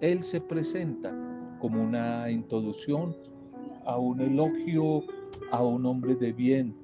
Él 0.00 0.22
se 0.22 0.40
presenta 0.40 1.14
como 1.60 1.82
una 1.82 2.30
introducción 2.30 3.16
a 3.86 3.96
un 3.96 4.20
elogio 4.20 5.02
a 5.50 5.62
un 5.62 5.86
hombre 5.86 6.14
de 6.14 6.32
bien 6.32 6.83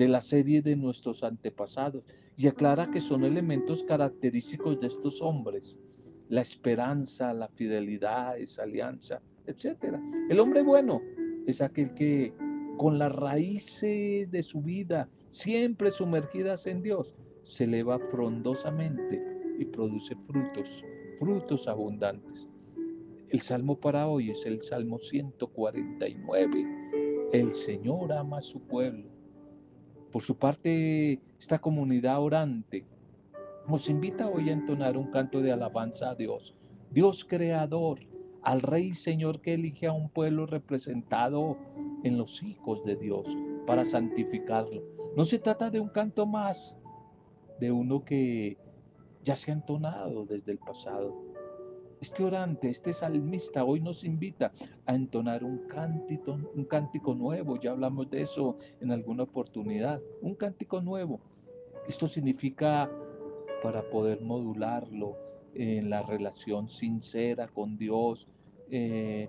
de 0.00 0.08
la 0.08 0.22
serie 0.22 0.62
de 0.62 0.76
nuestros 0.76 1.22
antepasados 1.22 2.02
y 2.34 2.48
aclara 2.48 2.90
que 2.90 3.02
son 3.02 3.22
elementos 3.22 3.84
característicos 3.84 4.80
de 4.80 4.86
estos 4.86 5.20
hombres, 5.20 5.78
la 6.30 6.40
esperanza, 6.40 7.34
la 7.34 7.48
fidelidad, 7.48 8.38
esa 8.38 8.62
alianza, 8.62 9.20
etc. 9.46 9.98
El 10.30 10.40
hombre 10.40 10.62
bueno 10.62 11.02
es 11.46 11.60
aquel 11.60 11.92
que 11.92 12.32
con 12.78 12.98
las 12.98 13.14
raíces 13.14 14.30
de 14.30 14.42
su 14.42 14.62
vida 14.62 15.06
siempre 15.28 15.90
sumergidas 15.90 16.66
en 16.66 16.80
Dios 16.80 17.14
se 17.44 17.64
eleva 17.64 17.98
frondosamente 17.98 19.22
y 19.58 19.66
produce 19.66 20.16
frutos, 20.26 20.82
frutos 21.18 21.68
abundantes. 21.68 22.48
El 23.28 23.42
salmo 23.42 23.78
para 23.78 24.08
hoy 24.08 24.30
es 24.30 24.46
el 24.46 24.62
Salmo 24.62 24.96
149. 24.96 26.66
El 27.34 27.52
Señor 27.52 28.14
ama 28.14 28.38
a 28.38 28.40
su 28.40 28.60
pueblo. 28.62 29.09
Por 30.12 30.22
su 30.22 30.36
parte, 30.36 31.20
esta 31.38 31.60
comunidad 31.60 32.20
orante 32.20 32.84
nos 33.68 33.88
invita 33.88 34.28
hoy 34.28 34.50
a 34.50 34.52
entonar 34.52 34.96
un 34.96 35.10
canto 35.10 35.40
de 35.40 35.52
alabanza 35.52 36.10
a 36.10 36.14
Dios, 36.16 36.54
Dios 36.90 37.24
creador, 37.24 38.00
al 38.42 38.62
Rey 38.62 38.92
Señor 38.92 39.40
que 39.40 39.54
elige 39.54 39.86
a 39.86 39.92
un 39.92 40.08
pueblo 40.08 40.46
representado 40.46 41.56
en 42.02 42.18
los 42.18 42.42
hijos 42.42 42.82
de 42.84 42.96
Dios 42.96 43.36
para 43.66 43.84
santificarlo. 43.84 44.82
No 45.16 45.24
se 45.24 45.38
trata 45.38 45.70
de 45.70 45.78
un 45.78 45.88
canto 45.88 46.26
más, 46.26 46.76
de 47.60 47.70
uno 47.70 48.04
que 48.04 48.56
ya 49.22 49.36
se 49.36 49.52
ha 49.52 49.54
entonado 49.54 50.24
desde 50.24 50.52
el 50.52 50.58
pasado. 50.58 51.29
Este 52.00 52.24
orante, 52.24 52.70
este 52.70 52.92
salmista 52.92 53.64
hoy 53.64 53.80
nos 53.80 54.04
invita 54.04 54.52
a 54.86 54.94
entonar 54.94 55.44
un 55.44 55.66
cántico, 55.66 56.38
un 56.54 56.64
cántico 56.64 57.14
nuevo, 57.14 57.60
ya 57.60 57.72
hablamos 57.72 58.10
de 58.10 58.22
eso 58.22 58.56
en 58.80 58.90
alguna 58.90 59.24
oportunidad, 59.24 60.00
un 60.22 60.34
cántico 60.34 60.80
nuevo. 60.80 61.20
Esto 61.86 62.06
significa 62.06 62.90
para 63.62 63.82
poder 63.90 64.22
modularlo 64.22 65.16
en 65.54 65.90
la 65.90 66.02
relación 66.02 66.70
sincera 66.70 67.48
con 67.48 67.76
Dios, 67.76 68.28
eh, 68.70 69.28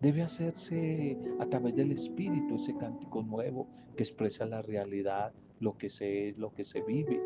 debe 0.00 0.22
hacerse 0.22 1.16
a 1.38 1.46
través 1.46 1.76
del 1.76 1.92
Espíritu 1.92 2.56
ese 2.56 2.76
cántico 2.76 3.22
nuevo 3.22 3.68
que 3.96 4.02
expresa 4.02 4.46
la 4.46 4.62
realidad, 4.62 5.32
lo 5.60 5.76
que 5.76 5.90
se 5.90 6.28
es, 6.28 6.38
lo 6.38 6.52
que 6.52 6.64
se 6.64 6.80
vive 6.80 7.20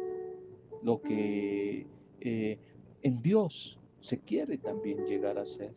lo 0.84 1.00
que 1.00 1.86
eh, 2.20 2.58
en 3.02 3.22
Dios 3.22 3.80
se 4.04 4.20
quiere 4.20 4.58
también 4.58 5.06
llegar 5.06 5.38
a 5.38 5.46
ser. 5.46 5.74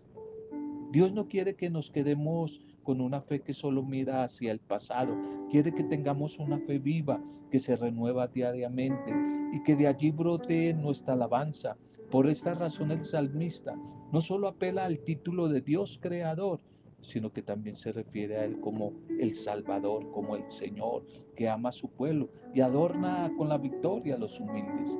Dios 0.91 1.13
no 1.13 1.29
quiere 1.29 1.55
que 1.55 1.69
nos 1.69 1.89
quedemos 1.89 2.61
con 2.83 2.99
una 2.99 3.21
fe 3.21 3.39
que 3.39 3.53
solo 3.53 3.83
mira 3.83 4.25
hacia 4.25 4.51
el 4.51 4.59
pasado. 4.59 5.15
Quiere 5.49 5.73
que 5.73 5.85
tengamos 5.85 6.37
una 6.37 6.59
fe 6.59 6.77
viva 6.77 7.21
que 7.49 7.57
se 7.57 7.77
renueva 7.77 8.27
diariamente 8.27 9.13
y 9.53 9.63
que 9.63 9.77
de 9.77 9.87
allí 9.87 10.11
brote 10.11 10.73
nuestra 10.73 11.13
alabanza, 11.13 11.77
Por 12.11 12.29
esta 12.29 12.53
razón 12.53 12.91
el 12.91 13.05
salmista 13.05 13.75
no 14.11 14.19
solo 14.19 14.49
apela 14.49 14.85
al 14.85 14.99
título 14.99 15.47
de 15.47 15.61
Dios 15.61 15.97
creador, 16.01 16.59
sino 17.01 17.31
que 17.31 17.41
también 17.41 17.77
se 17.77 17.93
refiere 17.93 18.37
a 18.37 18.45
Él 18.45 18.59
como 18.59 18.91
el 19.21 19.35
Salvador, 19.35 20.11
como 20.11 20.35
el 20.35 20.51
Señor, 20.51 21.05
que 21.35 21.47
ama 21.47 21.69
a 21.69 21.73
su 21.73 21.89
pueblo 21.89 22.29
y 22.53 22.59
adorna 22.59 23.31
con 23.37 23.47
la 23.47 23.57
victoria 23.57 24.15
a 24.15 24.17
los 24.17 24.37
humildes. 24.39 24.97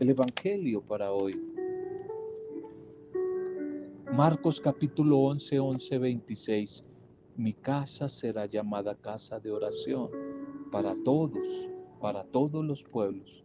El 0.00 0.10
Evangelio 0.10 0.82
para 0.82 1.12
hoy. 1.12 1.40
Marcos 4.12 4.60
capítulo 4.60 5.18
11, 5.20 5.60
11, 5.60 5.98
26. 5.98 6.84
Mi 7.36 7.52
casa 7.52 8.08
será 8.08 8.46
llamada 8.46 8.96
casa 8.96 9.38
de 9.38 9.52
oración 9.52 10.10
para 10.72 10.96
todos, 11.04 11.68
para 12.00 12.24
todos 12.24 12.64
los 12.64 12.82
pueblos. 12.82 13.44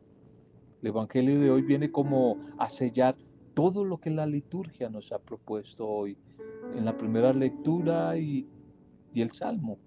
El 0.82 0.88
Evangelio 0.88 1.40
de 1.40 1.52
hoy 1.52 1.62
viene 1.62 1.92
como 1.92 2.38
a 2.58 2.68
sellar 2.68 3.16
todo 3.54 3.86
lo 3.86 4.00
que 4.00 4.10
la 4.10 4.26
liturgia 4.26 4.90
nos 4.90 5.12
ha 5.12 5.20
propuesto 5.20 5.88
hoy 5.88 6.18
en 6.76 6.84
la 6.84 6.98
primera 6.98 7.32
lectura 7.32 8.18
y, 8.18 8.50
y 9.14 9.22
el 9.22 9.32
Salmo. 9.34 9.78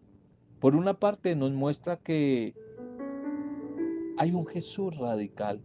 Por 0.60 0.76
una 0.76 0.94
parte 0.94 1.34
nos 1.34 1.50
muestra 1.50 1.96
que 1.96 2.54
hay 4.16 4.30
un 4.30 4.46
Jesús 4.46 4.96
radical, 4.96 5.60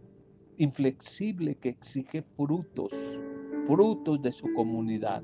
inflexible, 0.58 1.54
que 1.56 1.70
exige 1.70 2.22
frutos, 2.22 2.92
frutos 3.66 4.20
de 4.20 4.32
su 4.32 4.52
comunidad. 4.54 5.22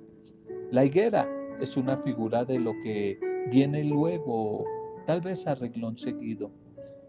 La 0.71 0.85
higuera 0.85 1.29
es 1.61 1.77
una 1.77 1.99
figura 1.99 2.45
de 2.45 2.59
lo 2.59 2.73
que 2.83 3.19
viene 3.51 3.85
luego, 3.85 4.65
tal 5.07 5.21
vez 5.21 5.47
a 5.47 5.55
reglón 5.55 5.97
seguido, 5.97 6.51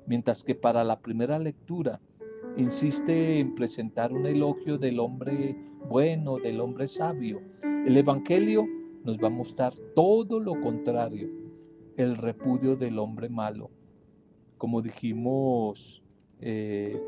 mientras 0.07 0.43
que 0.43 0.55
para 0.55 0.83
la 0.83 0.99
primera 0.99 1.39
lectura 1.39 1.99
insiste 2.57 3.39
en 3.39 3.55
presentar 3.55 4.13
un 4.13 4.25
elogio 4.25 4.77
del 4.77 4.99
hombre 4.99 5.55
bueno, 5.87 6.37
del 6.37 6.59
hombre 6.59 6.87
sabio. 6.87 7.41
El 7.63 7.97
Evangelio 7.97 8.65
nos 9.03 9.17
va 9.17 9.27
a 9.27 9.31
mostrar 9.31 9.73
todo 9.93 10.39
lo 10.39 10.59
contrario, 10.61 11.29
el 11.97 12.17
repudio 12.17 12.75
del 12.75 12.97
hombre 12.99 13.29
malo. 13.29 13.69
Como 14.57 14.81
dijimos 14.81 16.01
eh, 16.41 16.99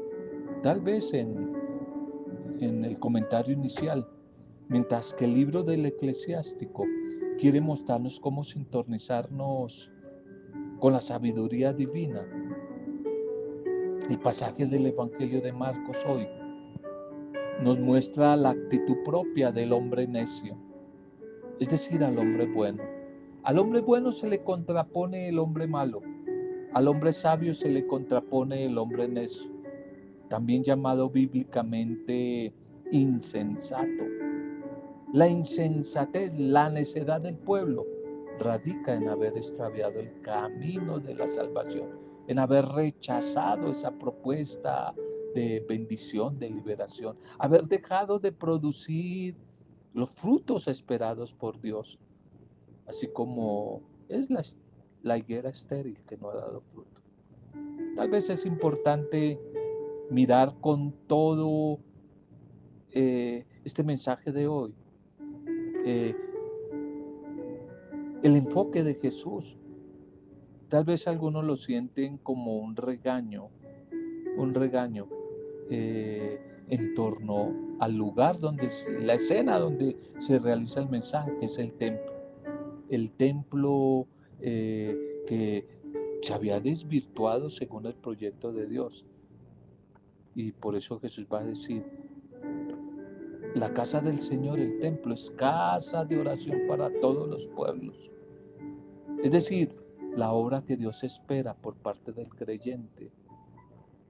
tal 0.64 0.82
vez 0.82 1.14
en, 1.14 1.54
en 2.60 2.86
el 2.86 3.00
comentario 3.00 3.54
inicial, 3.54 4.08
mientras 4.68 5.14
que 5.14 5.26
el 5.26 5.34
libro 5.34 5.64
del 5.64 5.86
eclesiástico 5.86 6.86
quiere 7.40 7.62
mostrarnos 7.62 8.20
cómo 8.20 8.44
sintonizarnos 8.44 9.92
con 10.80 10.94
la 10.94 11.02
sabiduría 11.02 11.74
divina 11.74 12.26
el 14.10 14.20
pasaje 14.20 14.66
del 14.66 14.86
Evangelio 14.86 15.42
de 15.42 15.52
Marcos 15.52 15.98
hoy 16.08 16.26
nos 17.62 17.78
muestra 17.78 18.38
la 18.38 18.52
actitud 18.52 18.96
propia 19.04 19.52
del 19.52 19.74
hombre 19.74 20.08
necio, 20.08 20.56
es 21.60 21.70
decir, 21.70 22.04
al 22.04 22.18
hombre 22.18 22.46
bueno. 22.46 22.84
Al 23.44 23.60
hombre 23.60 23.82
bueno 23.82 24.12
se 24.12 24.30
le 24.30 24.44
contrapone 24.44 25.28
el 25.28 25.40
hombre 25.40 25.68
malo, 25.68 26.02
al 26.74 26.88
hombre 26.88 27.12
sabio 27.12 27.54
se 27.54 27.68
le 27.68 27.86
contrapone 27.86 28.66
el 28.66 28.78
hombre 28.78 29.10
necio, 29.10 29.52
también 30.30 30.64
llamado 30.64 31.10
bíblicamente 31.10 32.54
insensato. 32.92 34.04
La 35.14 35.28
insensatez, 35.28 36.34
la 36.38 36.70
necedad 36.70 37.22
del 37.22 37.36
pueblo, 37.36 37.86
radica 38.40 38.94
en 38.94 39.08
haber 39.08 39.38
extraviado 39.38 40.00
el 40.00 40.22
camino 40.22 41.00
de 41.00 41.16
la 41.16 41.28
salvación 41.28 42.08
en 42.28 42.40
haber 42.40 42.66
rechazado 42.66 43.70
esa 43.70 43.92
propuesta 43.92 44.94
de 45.34 45.66
bendición, 45.68 46.38
de 46.38 46.50
liberación, 46.50 47.18
haber 47.40 47.64
dejado 47.64 48.20
de 48.20 48.32
producir 48.32 49.36
los 49.94 50.10
frutos 50.12 50.68
esperados 50.68 51.34
por 51.34 51.60
Dios, 51.62 51.98
así 52.86 53.08
como 53.08 53.82
es 54.10 54.30
la, 54.30 55.18
higuera 55.18 55.50
estéril 55.50 55.98
que 56.04 56.18
no 56.18 56.30
ha 56.30 56.36
dado 56.36 56.62
fruto. 56.74 57.02
Tal 57.96 58.10
vez 58.10 58.30
es 58.30 58.46
importante 58.46 59.40
mirar 60.10 60.56
con 60.62 60.94
todo 61.08 61.80
eh, 62.92 63.46
este 63.64 63.84
mensaje 63.84 64.32
de 64.32 64.48
hoy, 64.48 64.74
eh, 65.86 66.16
el 68.24 68.36
enfoque 68.36 68.84
de 68.84 68.96
Jesús 68.96 69.58
Tal 70.70 70.84
vez 70.84 71.08
algunos 71.08 71.46
lo 71.46 71.56
sienten 71.56 72.18
como 72.18 72.58
un 72.58 72.76
regaño, 72.76 73.48
un 74.36 74.54
regaño 74.54 75.08
eh, 75.70 76.42
en 76.68 76.94
torno 76.94 77.78
al 77.80 77.96
lugar 77.96 78.38
donde, 78.38 78.70
la 79.02 79.14
escena 79.14 79.60
donde 79.60 79.96
se 80.20 80.40
realiza 80.40 80.82
el 80.82 80.90
mensaje, 80.90 81.32
que 81.40 81.46
es 81.46 81.58
el 81.58 81.72
templo. 81.72 82.12
El 82.90 83.12
templo 83.12 84.08
que 84.40 85.66
se 86.22 86.34
había 86.34 86.60
desvirtuado 86.60 87.50
según 87.50 87.86
el 87.86 87.96
proyecto 87.96 88.52
de 88.52 88.68
Dios. 88.68 89.06
Y 90.38 90.52
por 90.52 90.76
eso 90.76 91.00
Jesús 91.00 91.26
va 91.34 91.40
a 91.40 91.46
decir, 91.46 91.84
la 93.56 93.74
casa 93.74 94.00
del 94.00 94.22
Señor, 94.22 94.60
el 94.60 94.78
templo, 94.78 95.16
es 95.16 95.32
casa 95.32 96.06
de 96.06 96.20
oración 96.20 96.60
para 96.68 96.92
todos 97.00 97.28
los 97.28 97.48
pueblos. 97.48 98.12
Es 99.24 99.32
decir, 99.32 99.76
la 100.16 100.32
obra 100.34 100.64
que 100.64 100.78
Dios 100.78 101.04
espera 101.04 101.56
por 101.56 101.74
parte 101.78 102.12
del 102.12 102.30
creyente. 102.30 103.12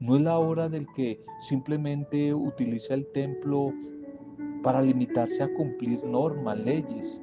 No 0.01 0.17
es 0.17 0.21
la 0.21 0.37
obra 0.37 0.67
del 0.67 0.85
que 0.91 1.23
simplemente 1.39 2.33
utiliza 2.33 2.93
el 2.93 3.09
templo 3.13 3.73
para 4.63 4.81
limitarse 4.81 5.41
a 5.43 5.53
cumplir 5.53 6.03
normas, 6.03 6.59
leyes. 6.59 7.21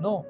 No, 0.00 0.24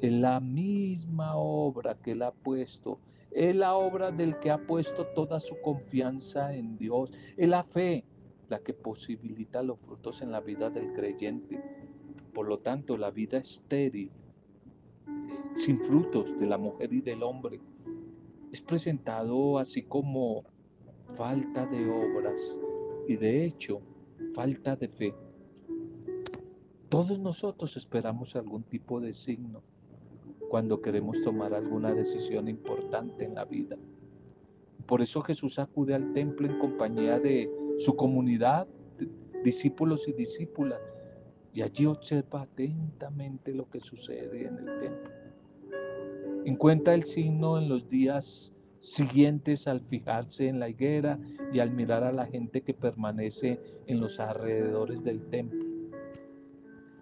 es 0.00 0.12
la 0.12 0.38
misma 0.38 1.34
obra 1.34 1.96
que 1.96 2.12
Él 2.12 2.22
ha 2.22 2.30
puesto. 2.30 3.00
Es 3.30 3.54
la 3.54 3.74
obra 3.74 4.10
del 4.10 4.38
que 4.38 4.50
ha 4.50 4.58
puesto 4.58 5.06
toda 5.06 5.40
su 5.40 5.60
confianza 5.60 6.54
en 6.54 6.76
Dios. 6.76 7.12
Es 7.36 7.48
la 7.48 7.64
fe 7.64 8.04
la 8.48 8.60
que 8.60 8.72
posibilita 8.72 9.62
los 9.62 9.78
frutos 9.80 10.22
en 10.22 10.30
la 10.30 10.40
vida 10.40 10.70
del 10.70 10.92
creyente. 10.92 11.60
Por 12.32 12.48
lo 12.48 12.58
tanto, 12.58 12.96
la 12.96 13.10
vida 13.10 13.38
estéril 13.38 14.10
sin 15.56 15.80
frutos 15.80 16.38
de 16.38 16.46
la 16.46 16.58
mujer 16.58 16.92
y 16.92 17.00
del 17.00 17.22
hombre. 17.22 17.60
Es 18.52 18.60
presentado 18.60 19.58
así 19.58 19.82
como 19.82 20.44
falta 21.16 21.66
de 21.66 21.88
obras 21.88 22.58
y 23.08 23.16
de 23.16 23.44
hecho 23.44 23.80
falta 24.34 24.76
de 24.76 24.88
fe. 24.88 25.14
Todos 26.88 27.18
nosotros 27.18 27.76
esperamos 27.76 28.36
algún 28.36 28.62
tipo 28.62 29.00
de 29.00 29.12
signo 29.12 29.62
cuando 30.56 30.80
queremos 30.80 31.20
tomar 31.20 31.52
alguna 31.52 31.92
decisión 31.92 32.48
importante 32.48 33.26
en 33.26 33.34
la 33.34 33.44
vida. 33.44 33.76
Por 34.86 35.02
eso 35.02 35.20
Jesús 35.20 35.58
acude 35.58 35.94
al 35.94 36.14
templo 36.14 36.46
en 36.46 36.58
compañía 36.58 37.20
de 37.20 37.50
su 37.76 37.94
comunidad, 37.94 38.66
discípulos 39.44 40.08
y 40.08 40.14
discípulas, 40.14 40.80
y 41.52 41.60
allí 41.60 41.84
observa 41.84 42.40
atentamente 42.40 43.52
lo 43.52 43.68
que 43.68 43.80
sucede 43.80 44.46
en 44.46 44.56
el 44.56 44.80
templo. 44.80 45.10
Encuentra 46.46 46.94
el 46.94 47.04
signo 47.04 47.58
en 47.58 47.68
los 47.68 47.90
días 47.90 48.54
siguientes 48.78 49.68
al 49.68 49.82
fijarse 49.82 50.48
en 50.48 50.58
la 50.58 50.70
higuera 50.70 51.18
y 51.52 51.58
al 51.58 51.70
mirar 51.70 52.02
a 52.02 52.12
la 52.12 52.24
gente 52.24 52.62
que 52.62 52.72
permanece 52.72 53.60
en 53.88 54.00
los 54.00 54.18
alrededores 54.18 55.04
del 55.04 55.20
templo. 55.26 55.62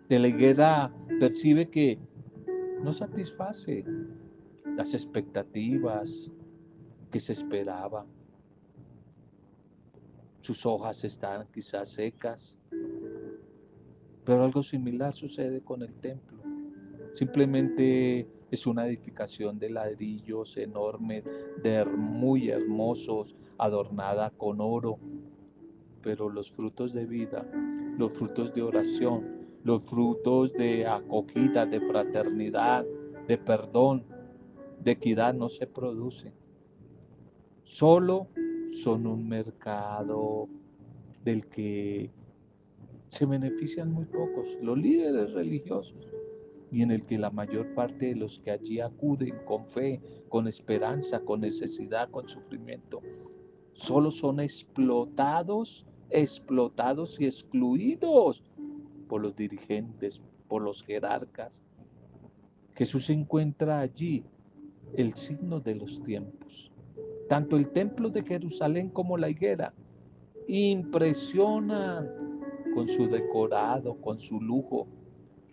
De 0.09 0.19
la 0.19 0.27
higuera 0.27 0.93
percibe 1.21 1.71
que 1.71 2.01
no 2.85 2.92
satisface 2.92 3.83
las 4.77 4.92
expectativas 4.92 6.31
que 7.11 7.18
se 7.18 7.33
esperaban. 7.33 8.07
Sus 10.42 10.66
hojas 10.66 11.03
están 11.03 11.47
quizás 11.51 11.88
secas, 11.88 12.59
pero 14.25 14.44
algo 14.44 14.62
similar 14.62 15.14
sucede 15.14 15.62
con 15.62 15.83
el 15.83 15.94
templo. 15.94 16.42
Simplemente 17.14 18.29
es 18.51 18.66
una 18.66 18.87
edificación 18.87 19.59
de 19.59 19.70
ladrillos 19.70 20.59
enormes, 20.59 21.25
de 21.62 21.87
muy 21.87 22.51
hermosos, 22.51 23.35
adornada 23.57 24.31
con 24.31 24.61
oro. 24.61 24.99
Pero 26.03 26.29
los 26.29 26.53
frutos 26.53 26.92
de 26.92 27.07
vida, 27.07 27.51
los 27.97 28.12
frutos 28.12 28.53
de 28.53 28.61
oración, 28.61 29.34
los 29.64 29.83
frutos 29.83 30.53
de 30.53 30.87
acogida, 30.87 31.64
de 31.64 31.81
fraternidad, 31.81 32.85
de 33.27 33.38
perdón, 33.38 34.05
de 34.81 34.92
equidad 34.92 35.33
no 35.33 35.48
se 35.48 35.66
producen. 35.66 36.35
Solo 37.64 38.29
son 38.83 39.07
un 39.07 39.27
mercado 39.27 40.48
del 41.24 41.46
que 41.46 42.11
se 43.09 43.24
benefician 43.24 43.90
muy 43.90 44.05
pocos, 44.05 44.46
los 44.61 44.77
líderes 44.77 45.33
religiosos 45.33 46.07
y 46.70 46.83
en 46.83 46.90
el 46.90 47.07
que 47.07 47.16
la 47.16 47.31
mayor 47.31 47.74
parte 47.74 48.09
de 48.09 48.16
los 48.16 48.40
que 48.40 48.50
allí 48.50 48.81
acuden 48.81 49.35
con 49.46 49.66
fe, 49.66 50.03
con 50.29 50.46
esperanza, 50.46 51.20
con 51.20 51.40
necesidad, 51.40 52.11
con 52.11 52.29
sufrimiento, 52.29 53.00
solo 53.72 54.11
son 54.11 54.40
explotados 54.40 55.87
explotados 56.11 57.20
y 57.20 57.27
excluidos 57.27 58.44
por 59.05 59.23
los 59.23 59.37
dirigentes, 59.37 60.23
por 60.49 60.62
los 60.62 60.83
jerarcas. 60.83 61.62
Jesús 62.75 63.11
encuentra 63.11 63.81
allí 63.81 64.25
el 64.97 65.14
signo 65.14 65.61
de 65.61 65.75
los 65.77 66.03
tiempos. 66.03 66.71
Tanto 67.29 67.57
el 67.57 67.69
templo 67.71 68.11
de 68.11 68.23
Jerusalén 68.23 68.90
como 68.90 69.17
la 69.17 69.31
higuera 69.31 69.73
impresionan 70.49 72.09
con 72.75 72.88
su 72.88 73.07
decorado, 73.09 73.95
con 74.01 74.19
su 74.19 74.40
lujo, 74.40 74.87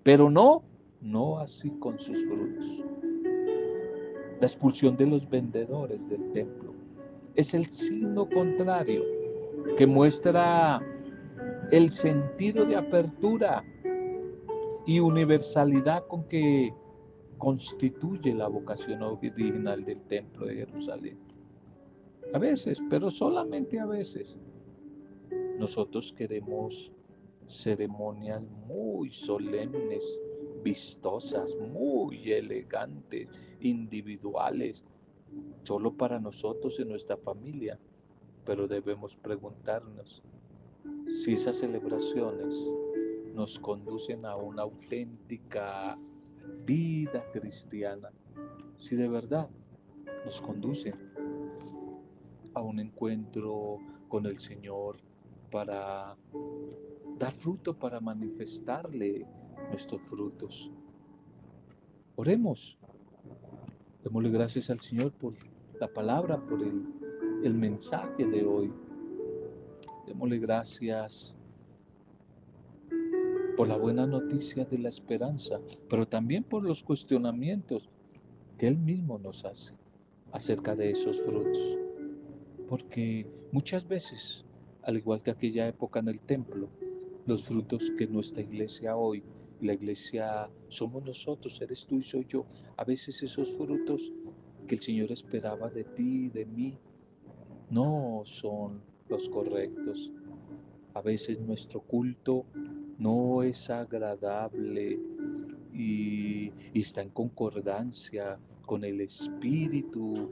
pero 0.04 0.30
no, 0.30 0.64
no 1.02 1.40
así 1.40 1.70
con 1.80 1.98
sus 2.00 2.26
frutos. 2.26 2.84
La 4.40 4.48
expulsión 4.48 4.98
de 4.98 5.06
los 5.06 5.30
vendedores 5.30 6.10
del 6.10 6.32
templo 6.32 6.74
es 7.36 7.54
el 7.54 7.68
signo 7.68 8.28
contrario 8.28 9.04
que 9.78 9.86
muestra 9.86 10.82
el 11.72 11.90
sentido 11.90 12.66
de 12.66 12.76
apertura 12.76 13.64
y 14.86 15.00
universalidad 15.00 16.06
con 16.08 16.26
que 16.26 16.74
constituye 17.38 18.34
la 18.34 18.48
vocación 18.48 19.02
original 19.02 19.86
del 19.86 20.02
templo 20.02 20.48
de 20.48 20.56
Jerusalén. 20.56 21.18
A 22.34 22.40
veces, 22.40 22.82
pero 22.90 23.10
solamente 23.10 23.80
a 23.80 23.86
veces, 23.86 24.38
nosotros 25.58 26.12
queremos 26.12 26.92
ceremonias 27.48 28.42
muy 28.68 29.10
solemnes, 29.10 30.20
vistosas, 30.64 31.56
muy 31.56 32.34
elegantes, 32.34 33.30
individuales, 33.62 34.84
solo 35.64 35.94
para 35.94 36.20
nosotros 36.20 36.80
y 36.80 36.86
nuestra 36.86 37.16
familia. 37.16 37.80
Pero 38.46 38.68
debemos 38.68 39.16
preguntarnos 39.16 40.22
si 41.16 41.34
esas 41.34 41.58
celebraciones 41.58 42.72
nos 43.34 43.60
conducen 43.60 44.26
a 44.26 44.36
una 44.36 44.64
auténtica 44.64 45.98
vida 46.66 47.24
cristiana, 47.32 48.10
si 48.78 48.96
de 48.96 49.08
verdad 49.08 49.50
nos 50.26 50.42
conducen 50.42 50.96
a 52.54 52.62
un 52.62 52.80
encuentro 52.80 53.80
con 54.08 54.26
el 54.26 54.40
Señor 54.40 54.98
para 55.52 56.16
dar 57.18 57.34
fruto, 57.34 57.74
para 57.74 58.00
manifestarle 58.00 59.26
nuestros 59.70 60.02
frutos. 60.04 60.72
Oremos. 62.16 62.78
Démosle 64.04 64.30
gracias 64.32 64.70
al 64.70 64.80
Señor 64.80 65.12
por 65.12 65.34
la 65.80 65.88
palabra, 65.88 66.38
por 66.38 66.62
el, 66.62 66.84
el 67.44 67.54
mensaje 67.54 68.26
de 68.26 68.46
hoy. 68.46 68.74
Démosle 70.12 70.40
gracias 70.40 71.38
por 73.56 73.70
la 73.70 73.78
buena 73.78 74.06
noticia 74.06 74.66
de 74.66 74.78
la 74.78 74.90
esperanza, 74.90 75.62
pero 75.90 76.06
también 76.06 76.44
por 76.44 76.64
los 76.64 76.84
cuestionamientos 76.84 77.90
que 78.58 78.68
Él 78.68 78.78
mismo 78.78 79.20
nos 79.20 79.46
hace 79.46 79.74
acerca 80.34 80.76
de 80.76 80.92
esos 80.92 81.22
frutos. 81.22 81.78
Porque 82.68 83.26
muchas 83.54 83.88
veces, 83.88 84.44
al 84.84 84.98
igual 84.98 85.24
que 85.24 85.32
aquella 85.32 85.66
época 85.70 86.02
en 86.02 86.10
el 86.10 86.20
templo, 86.20 86.68
los 87.26 87.44
frutos 87.44 87.90
que 87.98 88.06
nuestra 88.06 88.42
iglesia 88.42 88.98
hoy, 88.98 89.24
la 89.62 89.76
iglesia 89.76 90.50
somos 90.68 91.06
nosotros, 91.06 91.62
eres 91.62 91.86
tú 91.86 92.00
y 92.00 92.04
soy 92.04 92.26
yo, 92.28 92.46
a 92.76 92.84
veces 92.84 93.24
esos 93.24 93.50
frutos 93.56 94.12
que 94.68 94.76
el 94.76 94.82
Señor 94.82 95.10
esperaba 95.14 95.70
de 95.70 95.86
ti, 95.86 96.28
de 96.28 96.46
mí, 96.46 96.78
no 97.70 98.24
son 98.26 98.91
los 99.12 99.30
correctos. 99.30 100.10
A 100.96 101.02
veces 101.02 101.40
nuestro 101.42 101.82
culto 101.82 102.46
no 102.98 103.44
es 103.44 103.70
agradable 103.70 105.00
y, 105.74 106.52
está 106.74 107.02
en 107.02 107.10
concordancia 107.10 108.40
con 108.66 108.84
el 108.84 109.02
espíritu 109.02 110.30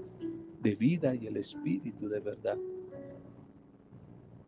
de 0.62 0.76
vida 0.76 1.14
y 1.14 1.28
el 1.28 1.38
espíritu 1.38 2.08
de 2.08 2.20
verdad. 2.20 2.58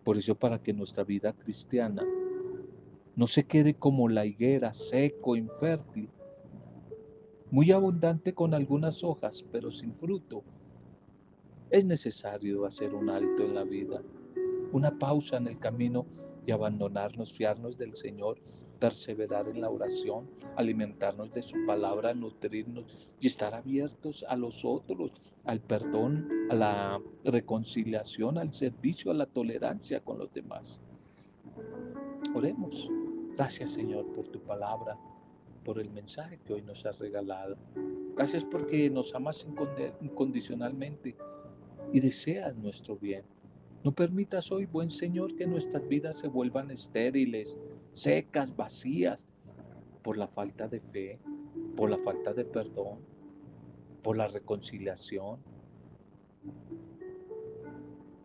Por 0.04 0.18
eso 0.18 0.34
para 0.34 0.58
que 0.58 0.74
nuestra 0.74 1.04
vida 1.04 1.34
cristiana 1.34 2.04
no 3.16 3.28
se 3.28 3.44
quede 3.44 3.74
como 3.74 4.08
la 4.08 4.26
higuera, 4.26 4.74
seco, 4.74 5.36
infértil, 5.36 6.10
muy 7.52 7.72
abundante 7.72 8.34
con 8.34 8.54
algunas 8.54 9.04
hojas, 9.04 9.44
pero 9.52 9.70
sin 9.70 9.94
fruto, 9.94 10.42
es 11.70 11.86
necesario 11.86 12.66
hacer 12.66 12.94
un 12.94 13.10
alto 13.10 13.44
en 13.44 13.56
la 13.56 13.64
vida, 13.64 14.02
una 14.72 14.98
pausa 14.98 15.38
en 15.38 15.48
el 15.48 15.60
camino 15.60 16.06
y 16.46 16.52
abandonarnos, 16.52 17.34
fiarnos 17.34 17.78
del 17.78 17.96
Señor, 17.96 18.38
perseverar 18.80 19.48
en 19.48 19.62
la 19.62 19.70
oración, 19.70 20.28
alimentarnos 20.56 21.32
de 21.34 21.44
su 21.44 21.66
palabra, 21.68 22.16
nutrirnos 22.16 22.86
y 23.20 23.28
estar 23.28 23.54
abiertos 23.54 24.26
a 24.28 24.36
los 24.36 24.66
otros, 24.66 25.14
al 25.46 25.60
perdón, 25.60 26.28
a 26.50 26.56
la 26.56 27.02
reconciliación, 27.24 28.40
al 28.40 28.54
servicio, 28.54 29.12
a 29.12 29.14
la 29.14 29.28
tolerancia 29.28 30.00
con 30.00 30.18
los 30.18 30.34
demás. 30.34 30.80
Oremos. 32.34 32.90
Gracias 33.38 33.72
Señor 33.72 34.06
por 34.14 34.28
tu 34.28 34.40
palabra, 34.40 34.98
por 35.64 35.80
el 35.80 35.90
mensaje 35.90 36.40
que 36.46 36.54
hoy 36.54 36.62
nos 36.64 36.86
has 36.86 37.00
regalado. 37.00 37.56
Gracias 38.16 38.44
porque 38.44 38.90
nos 38.90 39.14
amas 39.16 39.46
incondicionalmente 40.02 41.16
y 41.94 42.00
deseas 42.00 42.56
nuestro 42.58 42.96
bien. 42.98 43.24
No 43.84 43.92
permitas 43.92 44.52
hoy, 44.52 44.68
buen 44.68 44.92
Señor, 44.92 45.36
que 45.36 45.48
nuestras 45.48 45.88
vidas 45.88 46.20
se 46.20 46.28
vuelvan 46.28 46.70
estériles, 46.70 47.58
secas, 47.94 48.56
vacías, 48.56 49.28
por 50.04 50.18
la 50.18 50.28
falta 50.28 50.68
de 50.68 50.80
fe, 50.80 51.20
por 51.76 51.90
la 51.90 51.98
falta 51.98 52.32
de 52.32 52.46
perdón, 52.46 53.00
por 54.04 54.18
la 54.18 54.28
reconciliación, 54.28 55.40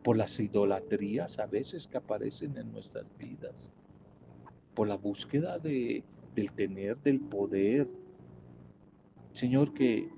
por 0.03 0.19
las 0.19 0.39
idolatrías 0.39 1.39
a 1.39 1.47
veces 1.47 1.87
que 1.87 1.97
aparecen 1.97 2.59
en 2.59 2.71
nuestras 2.71 3.07
vidas, 3.17 3.73
por 4.75 4.89
la 4.89 4.97
búsqueda 4.97 5.59
de, 5.59 6.05
del 6.35 6.53
tener, 6.53 6.99
del 6.99 7.21
poder. 7.21 7.89
Señor, 9.33 9.73
que 9.73 10.11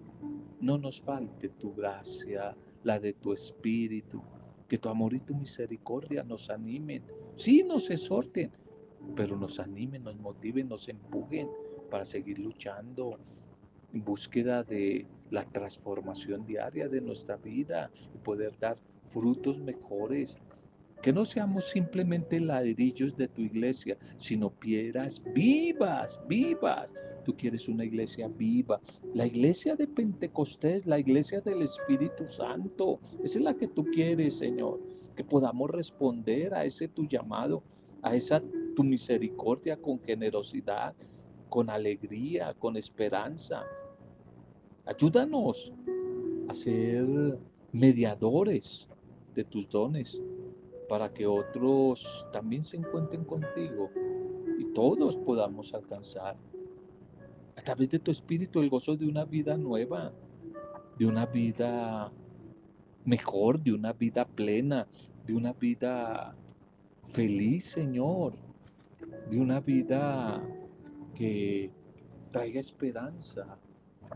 no 0.61 0.79
nos 0.79 1.01
falte 1.01 1.49
tu 1.49 1.73
gracia, 1.75 2.57
la 2.83 2.99
de 2.99 3.13
tu 3.13 3.33
espíritu, 3.33 4.21
que 4.69 4.79
tu 4.79 4.89
amor 4.89 5.15
y 5.15 5.21
tu 5.21 5.35
misericordia 5.35 6.23
nos 6.23 6.51
animen. 6.51 7.03
Sí, 7.37 7.65
nos 7.65 7.91
exhorten, 7.91 8.51
pero 9.17 9.37
nos 9.37 9.59
animen, 9.59 10.05
nos 10.05 10.17
motiven, 10.19 10.69
nos 10.69 10.89
empujen 10.89 11.49
para 11.91 12.05
seguir 12.05 12.39
luchando 12.39 13.19
en 13.93 14.05
búsqueda 14.05 14.63
de 14.63 15.07
la 15.31 15.45
transformación 15.45 16.45
diaria 16.47 16.89
de 16.89 17.01
nuestra 17.01 17.37
vida 17.37 17.91
y 18.15 18.19
poder 18.19 18.59
dar 18.59 18.77
frutos 19.09 19.59
mejores, 19.59 20.37
que 21.03 21.13
no 21.13 21.25
seamos 21.25 21.71
simplemente 21.71 22.41
ladrillos 22.41 23.17
de 23.17 23.29
tu 23.29 23.43
iglesia, 23.43 23.97
sino 24.19 24.51
piedras 24.51 25.23
vivas, 25.33 26.19
vivas. 26.29 26.95
Tú 27.29 27.37
quieres 27.37 27.69
una 27.69 27.85
iglesia 27.85 28.27
viva. 28.27 28.81
La 29.13 29.27
iglesia 29.27 29.77
de 29.77 29.87
Pentecostés, 29.87 30.87
la 30.87 30.99
iglesia 30.99 31.43
del 31.43 31.61
Espíritu 31.61 32.27
Santo. 32.27 33.01
Esa 33.23 33.39
es 33.39 33.45
la 33.45 33.53
que 33.53 33.69
tú 33.69 33.85
quieres, 33.85 34.39
Señor. 34.39 34.81
Que 35.15 35.25
podamos 35.25 35.69
responder 35.69 36.55
a 36.55 36.65
ese 36.65 36.89
tu 36.89 37.07
llamado, 37.07 37.63
a 38.01 38.17
esa 38.17 38.43
tu 38.75 38.83
misericordia 38.83 39.77
con 39.77 40.01
generosidad, 40.01 40.95
con 41.51 41.69
alegría, 41.69 42.55
con 42.59 42.79
esperanza. 42.79 43.63
Ayúdanos 44.87 45.71
a 46.49 46.55
ser 46.55 47.39
mediadores 47.73 48.89
de 49.35 49.45
tus 49.45 49.69
dones 49.69 50.19
para 50.89 51.13
que 51.13 51.27
otros 51.27 52.27
también 52.33 52.65
se 52.65 52.79
encuentren 52.79 53.27
contigo 53.27 53.91
y 54.59 54.65
todos 54.73 55.19
podamos 55.19 55.75
alcanzar 55.75 56.35
través 57.69 57.91
de 57.91 57.99
tu 57.99 58.11
espíritu 58.11 58.61
el 58.61 58.71
gozo 58.71 58.97
de 58.97 59.07
una 59.07 59.27
vida 59.27 59.55
nueva, 59.59 60.11
de 60.99 61.05
una 61.05 61.27
vida 61.27 62.11
mejor, 63.05 63.63
de 63.63 63.75
una 63.75 63.93
vida 63.93 64.25
plena, 64.25 64.87
de 65.27 65.35
una 65.35 65.53
vida 65.53 66.35
feliz, 67.09 67.67
Señor, 67.67 68.33
de 69.31 69.39
una 69.39 69.61
vida 69.61 70.43
que 71.15 71.71
traiga 72.31 72.59
esperanza, 72.59 73.59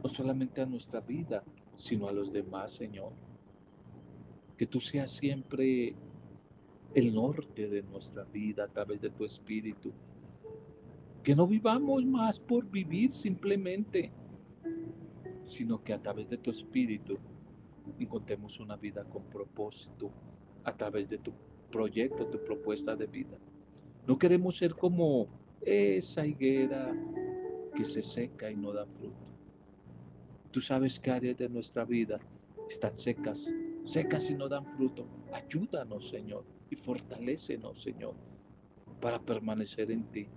no 0.03 0.09
solamente 0.09 0.63
a 0.63 0.65
nuestra 0.65 1.01
vida, 1.01 1.45
sino 1.77 2.09
a 2.09 2.13
los 2.13 2.33
demás, 2.33 2.73
Señor. 2.73 3.13
Que 4.57 4.67
tú 4.67 4.81
seas 4.81 5.11
siempre 5.11 5.95
el 6.95 7.15
norte 7.15 7.69
de 7.69 7.83
nuestra 7.83 8.25
vida 8.25 8.65
a 8.65 8.69
través 8.69 9.03
de 9.03 9.11
tu 9.11 9.27
espíritu. 9.27 9.93
Que 11.23 11.35
no 11.35 11.47
vivamos 11.47 12.05
más 12.05 12.41
por 12.41 12.69
vivir 12.69 13.11
simplemente, 13.11 14.13
sino 15.47 15.83
que 15.83 15.93
a 15.93 16.03
través 16.03 16.29
de 16.29 16.39
tu 16.39 16.51
espíritu 16.51 17.19
encontremos 17.99 18.59
una 18.59 18.77
vida 18.77 19.05
con 19.05 19.23
propósito, 19.25 20.11
a 20.65 20.77
través 20.77 21.09
de 21.09 21.19
tu 21.19 21.33
proyecto, 21.71 22.27
tu 22.27 22.43
propuesta 22.45 22.97
de 22.97 23.07
vida. 23.07 23.39
No 24.07 24.19
queremos 24.19 24.57
ser 24.57 24.75
como 24.75 25.29
esa 25.61 26.27
higuera 26.27 26.93
que 27.75 27.85
se 27.85 28.03
seca 28.03 28.51
y 28.51 28.57
no 28.57 28.73
da 28.73 28.87
fruto. 28.87 29.27
Tú 30.51 30.61
sabes 30.61 31.01
que 31.01 31.11
áreas 31.11 31.39
de 31.39 31.49
nuestra 31.49 31.85
vida 31.85 32.19
están 32.69 32.99
secas, 32.99 33.53
secas 33.85 34.29
y 34.29 34.35
no 34.35 34.49
dan 34.49 34.67
fruto. 34.77 35.07
Ayúdanos, 35.33 36.09
Señor, 36.09 36.45
y 36.71 36.77
fortalécenos, 36.77 37.81
Señor, 37.81 38.15
para 39.01 39.21
permanecer 39.21 39.91
en 39.91 40.05
ti, 40.05 40.29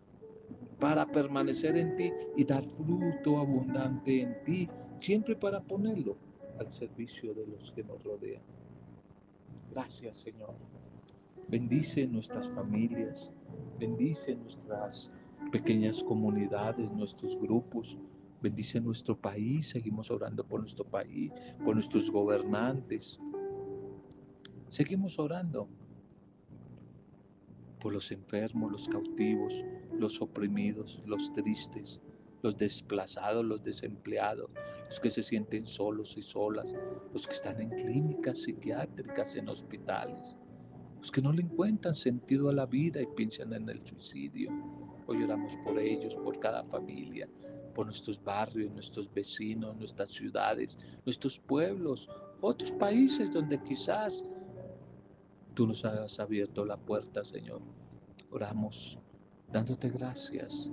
para 0.80 1.06
permanecer 1.06 1.78
en 1.78 1.96
ti 1.96 2.12
y 2.36 2.44
dar 2.44 2.66
fruto 2.66 3.38
abundante 3.38 4.22
en 4.22 4.44
ti, 4.44 4.70
siempre 5.00 5.36
para 5.36 5.62
ponerlo 5.62 6.18
al 6.60 6.72
servicio 6.74 7.34
de 7.34 7.48
los 7.48 7.72
que 7.72 7.84
nos 7.84 8.04
rodean. 8.04 8.42
Gracias, 9.72 10.18
Señor. 10.18 10.56
Bendice 11.48 12.08
nuestras 12.08 12.50
familias, 12.50 13.32
bendice 13.80 14.36
nuestras 14.36 15.12
pequeñas 15.52 16.04
comunidades, 16.04 16.92
nuestros 16.92 17.38
grupos, 17.40 17.98
bendice 18.42 18.82
nuestro 18.82 19.16
país, 19.16 19.70
seguimos 19.70 20.10
orando 20.10 20.44
por 20.44 20.62
nuestro 20.62 20.86
país, 20.86 21.32
por 21.64 21.76
nuestros 21.76 22.10
gobernantes. 22.10 23.20
Seguimos 24.70 25.20
orando 25.20 25.68
por 27.86 27.94
los 27.94 28.12
enfermos, 28.12 28.72
los 28.72 28.88
cautivos, 28.88 29.64
los 30.00 30.20
oprimidos, 30.20 31.04
los 31.06 31.32
tristes, 31.34 32.02
los 32.42 32.58
desplazados, 32.58 33.46
los 33.46 33.62
desempleados, 33.62 34.50
los 34.86 35.00
que 35.00 35.12
se 35.12 35.22
sienten 35.22 35.68
solos 35.68 36.18
y 36.18 36.24
solas, 36.24 36.74
los 37.14 37.28
que 37.28 37.34
están 37.36 37.62
en 37.62 37.70
clínicas 37.70 38.40
psiquiátricas, 38.40 39.36
en 39.36 39.50
hospitales, 39.50 40.36
los 40.98 41.12
que 41.12 41.22
no 41.22 41.32
le 41.32 41.44
encuentran 41.44 41.94
sentido 41.94 42.50
a 42.50 42.54
la 42.54 42.66
vida 42.66 43.04
y 43.04 43.08
piensan 43.16 43.54
en 43.54 43.70
el 43.70 43.86
suicidio. 43.86 44.50
Hoy 45.06 45.22
oramos 45.22 45.56
por 45.58 45.78
ellos, 45.78 46.16
por 46.16 46.40
cada 46.40 46.64
familia, 46.64 47.30
por 47.76 47.86
nuestros 47.86 48.20
barrios, 48.24 48.74
nuestros 48.74 49.14
vecinos, 49.14 49.78
nuestras 49.78 50.10
ciudades, 50.10 50.80
nuestros 51.06 51.40
pueblos, 51.40 52.10
otros 52.42 52.72
países 52.72 53.32
donde 53.32 53.62
quizás 53.62 54.24
tú 55.56 55.66
nos 55.66 55.86
has 55.86 56.20
abierto 56.20 56.66
la 56.66 56.76
puerta, 56.76 57.24
Señor. 57.24 57.62
Oramos 58.30 59.00
dándote 59.52 59.90
gracias 59.90 60.70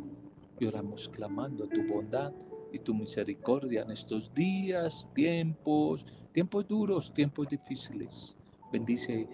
y 0.58 0.66
oramos 0.66 1.08
clamando 1.08 1.68
tu 1.68 1.86
bondad 1.86 2.32
y 2.72 2.80
tu 2.80 2.92
misericordia 2.92 3.82
en 3.82 3.92
estos 3.92 4.34
días, 4.34 5.06
tiempos, 5.14 6.04
tiempos 6.32 6.66
duros, 6.66 7.14
tiempos 7.14 7.48
difíciles. 7.48 8.34
Bendice 8.72 9.28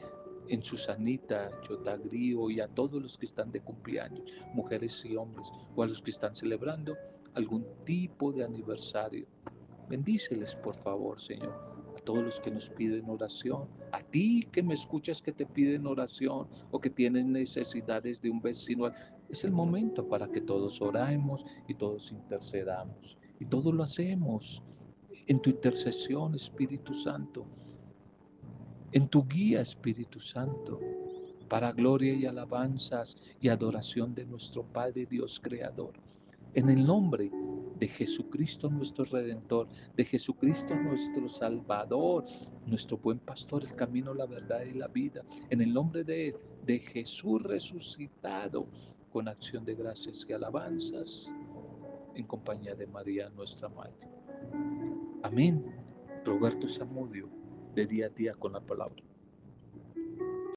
en 0.48 0.62
Susanita, 0.62 1.50
Chotagrío 1.62 2.50
y 2.50 2.60
a 2.60 2.68
todos 2.68 3.00
los 3.00 3.16
que 3.16 3.26
están 3.26 3.50
de 3.50 3.60
cumpleaños, 3.60 4.30
mujeres 4.52 5.02
y 5.04 5.16
hombres, 5.16 5.48
o 5.74 5.82
a 5.82 5.86
los 5.86 6.02
que 6.02 6.10
están 6.10 6.36
celebrando 6.36 6.94
algún 7.34 7.64
tipo 7.84 8.32
de 8.32 8.44
aniversario. 8.44 9.26
Bendíceles, 9.88 10.54
por 10.56 10.74
favor, 10.74 11.18
Señor. 11.20 11.77
Todos 12.08 12.24
los 12.24 12.40
que 12.40 12.50
nos 12.50 12.70
piden 12.70 13.10
oración, 13.10 13.68
a 13.92 14.00
ti 14.02 14.48
que 14.50 14.62
me 14.62 14.72
escuchas 14.72 15.20
que 15.20 15.30
te 15.30 15.44
piden 15.44 15.86
oración 15.86 16.48
o 16.70 16.80
que 16.80 16.88
tienen 16.88 17.32
necesidades 17.32 18.22
de 18.22 18.30
un 18.30 18.40
vecino, 18.40 18.90
es 19.28 19.44
el 19.44 19.52
momento 19.52 20.08
para 20.08 20.26
que 20.26 20.40
todos 20.40 20.80
oremos 20.80 21.44
y 21.68 21.74
todos 21.74 22.10
intercedamos. 22.10 23.18
Y 23.38 23.44
todo 23.44 23.70
lo 23.72 23.82
hacemos 23.82 24.62
en 25.26 25.38
tu 25.42 25.50
intercesión, 25.50 26.34
Espíritu 26.34 26.94
Santo 26.94 27.44
en 28.92 29.06
tu 29.08 29.26
guía, 29.26 29.60
Espíritu 29.60 30.18
Santo, 30.18 30.80
para 31.48 31.72
gloria 31.72 32.14
y 32.14 32.24
alabanzas 32.24 33.18
y 33.38 33.48
adoración 33.48 34.14
de 34.14 34.24
nuestro 34.24 34.62
Padre 34.64 35.04
Dios 35.04 35.38
Creador. 35.40 35.92
En 36.54 36.70
el 36.70 36.86
nombre 36.86 37.30
de 37.78 37.88
Jesucristo 37.88 38.68
nuestro 38.68 39.04
Redentor, 39.04 39.68
de 39.96 40.04
Jesucristo 40.04 40.74
nuestro 40.74 41.28
Salvador, 41.28 42.24
nuestro 42.66 42.96
buen 42.98 43.18
pastor, 43.18 43.64
el 43.64 43.74
camino, 43.74 44.14
la 44.14 44.26
verdad 44.26 44.62
y 44.64 44.74
la 44.74 44.88
vida. 44.88 45.24
En 45.50 45.60
el 45.60 45.72
nombre 45.72 46.04
de 46.04 46.28
Él, 46.28 46.34
de 46.64 46.78
Jesús 46.80 47.42
resucitado, 47.42 48.66
con 49.10 49.28
acción 49.28 49.64
de 49.64 49.74
gracias 49.74 50.26
y 50.28 50.32
alabanzas, 50.32 51.32
en 52.14 52.26
compañía 52.26 52.74
de 52.74 52.86
María 52.86 53.30
nuestra 53.30 53.68
Madre. 53.68 54.08
Amén. 55.22 55.64
Roberto 56.24 56.68
Samudio 56.68 57.28
de 57.74 57.86
día 57.86 58.06
a 58.06 58.08
día 58.08 58.34
con 58.34 58.52
la 58.52 58.60
palabra. 58.60 59.07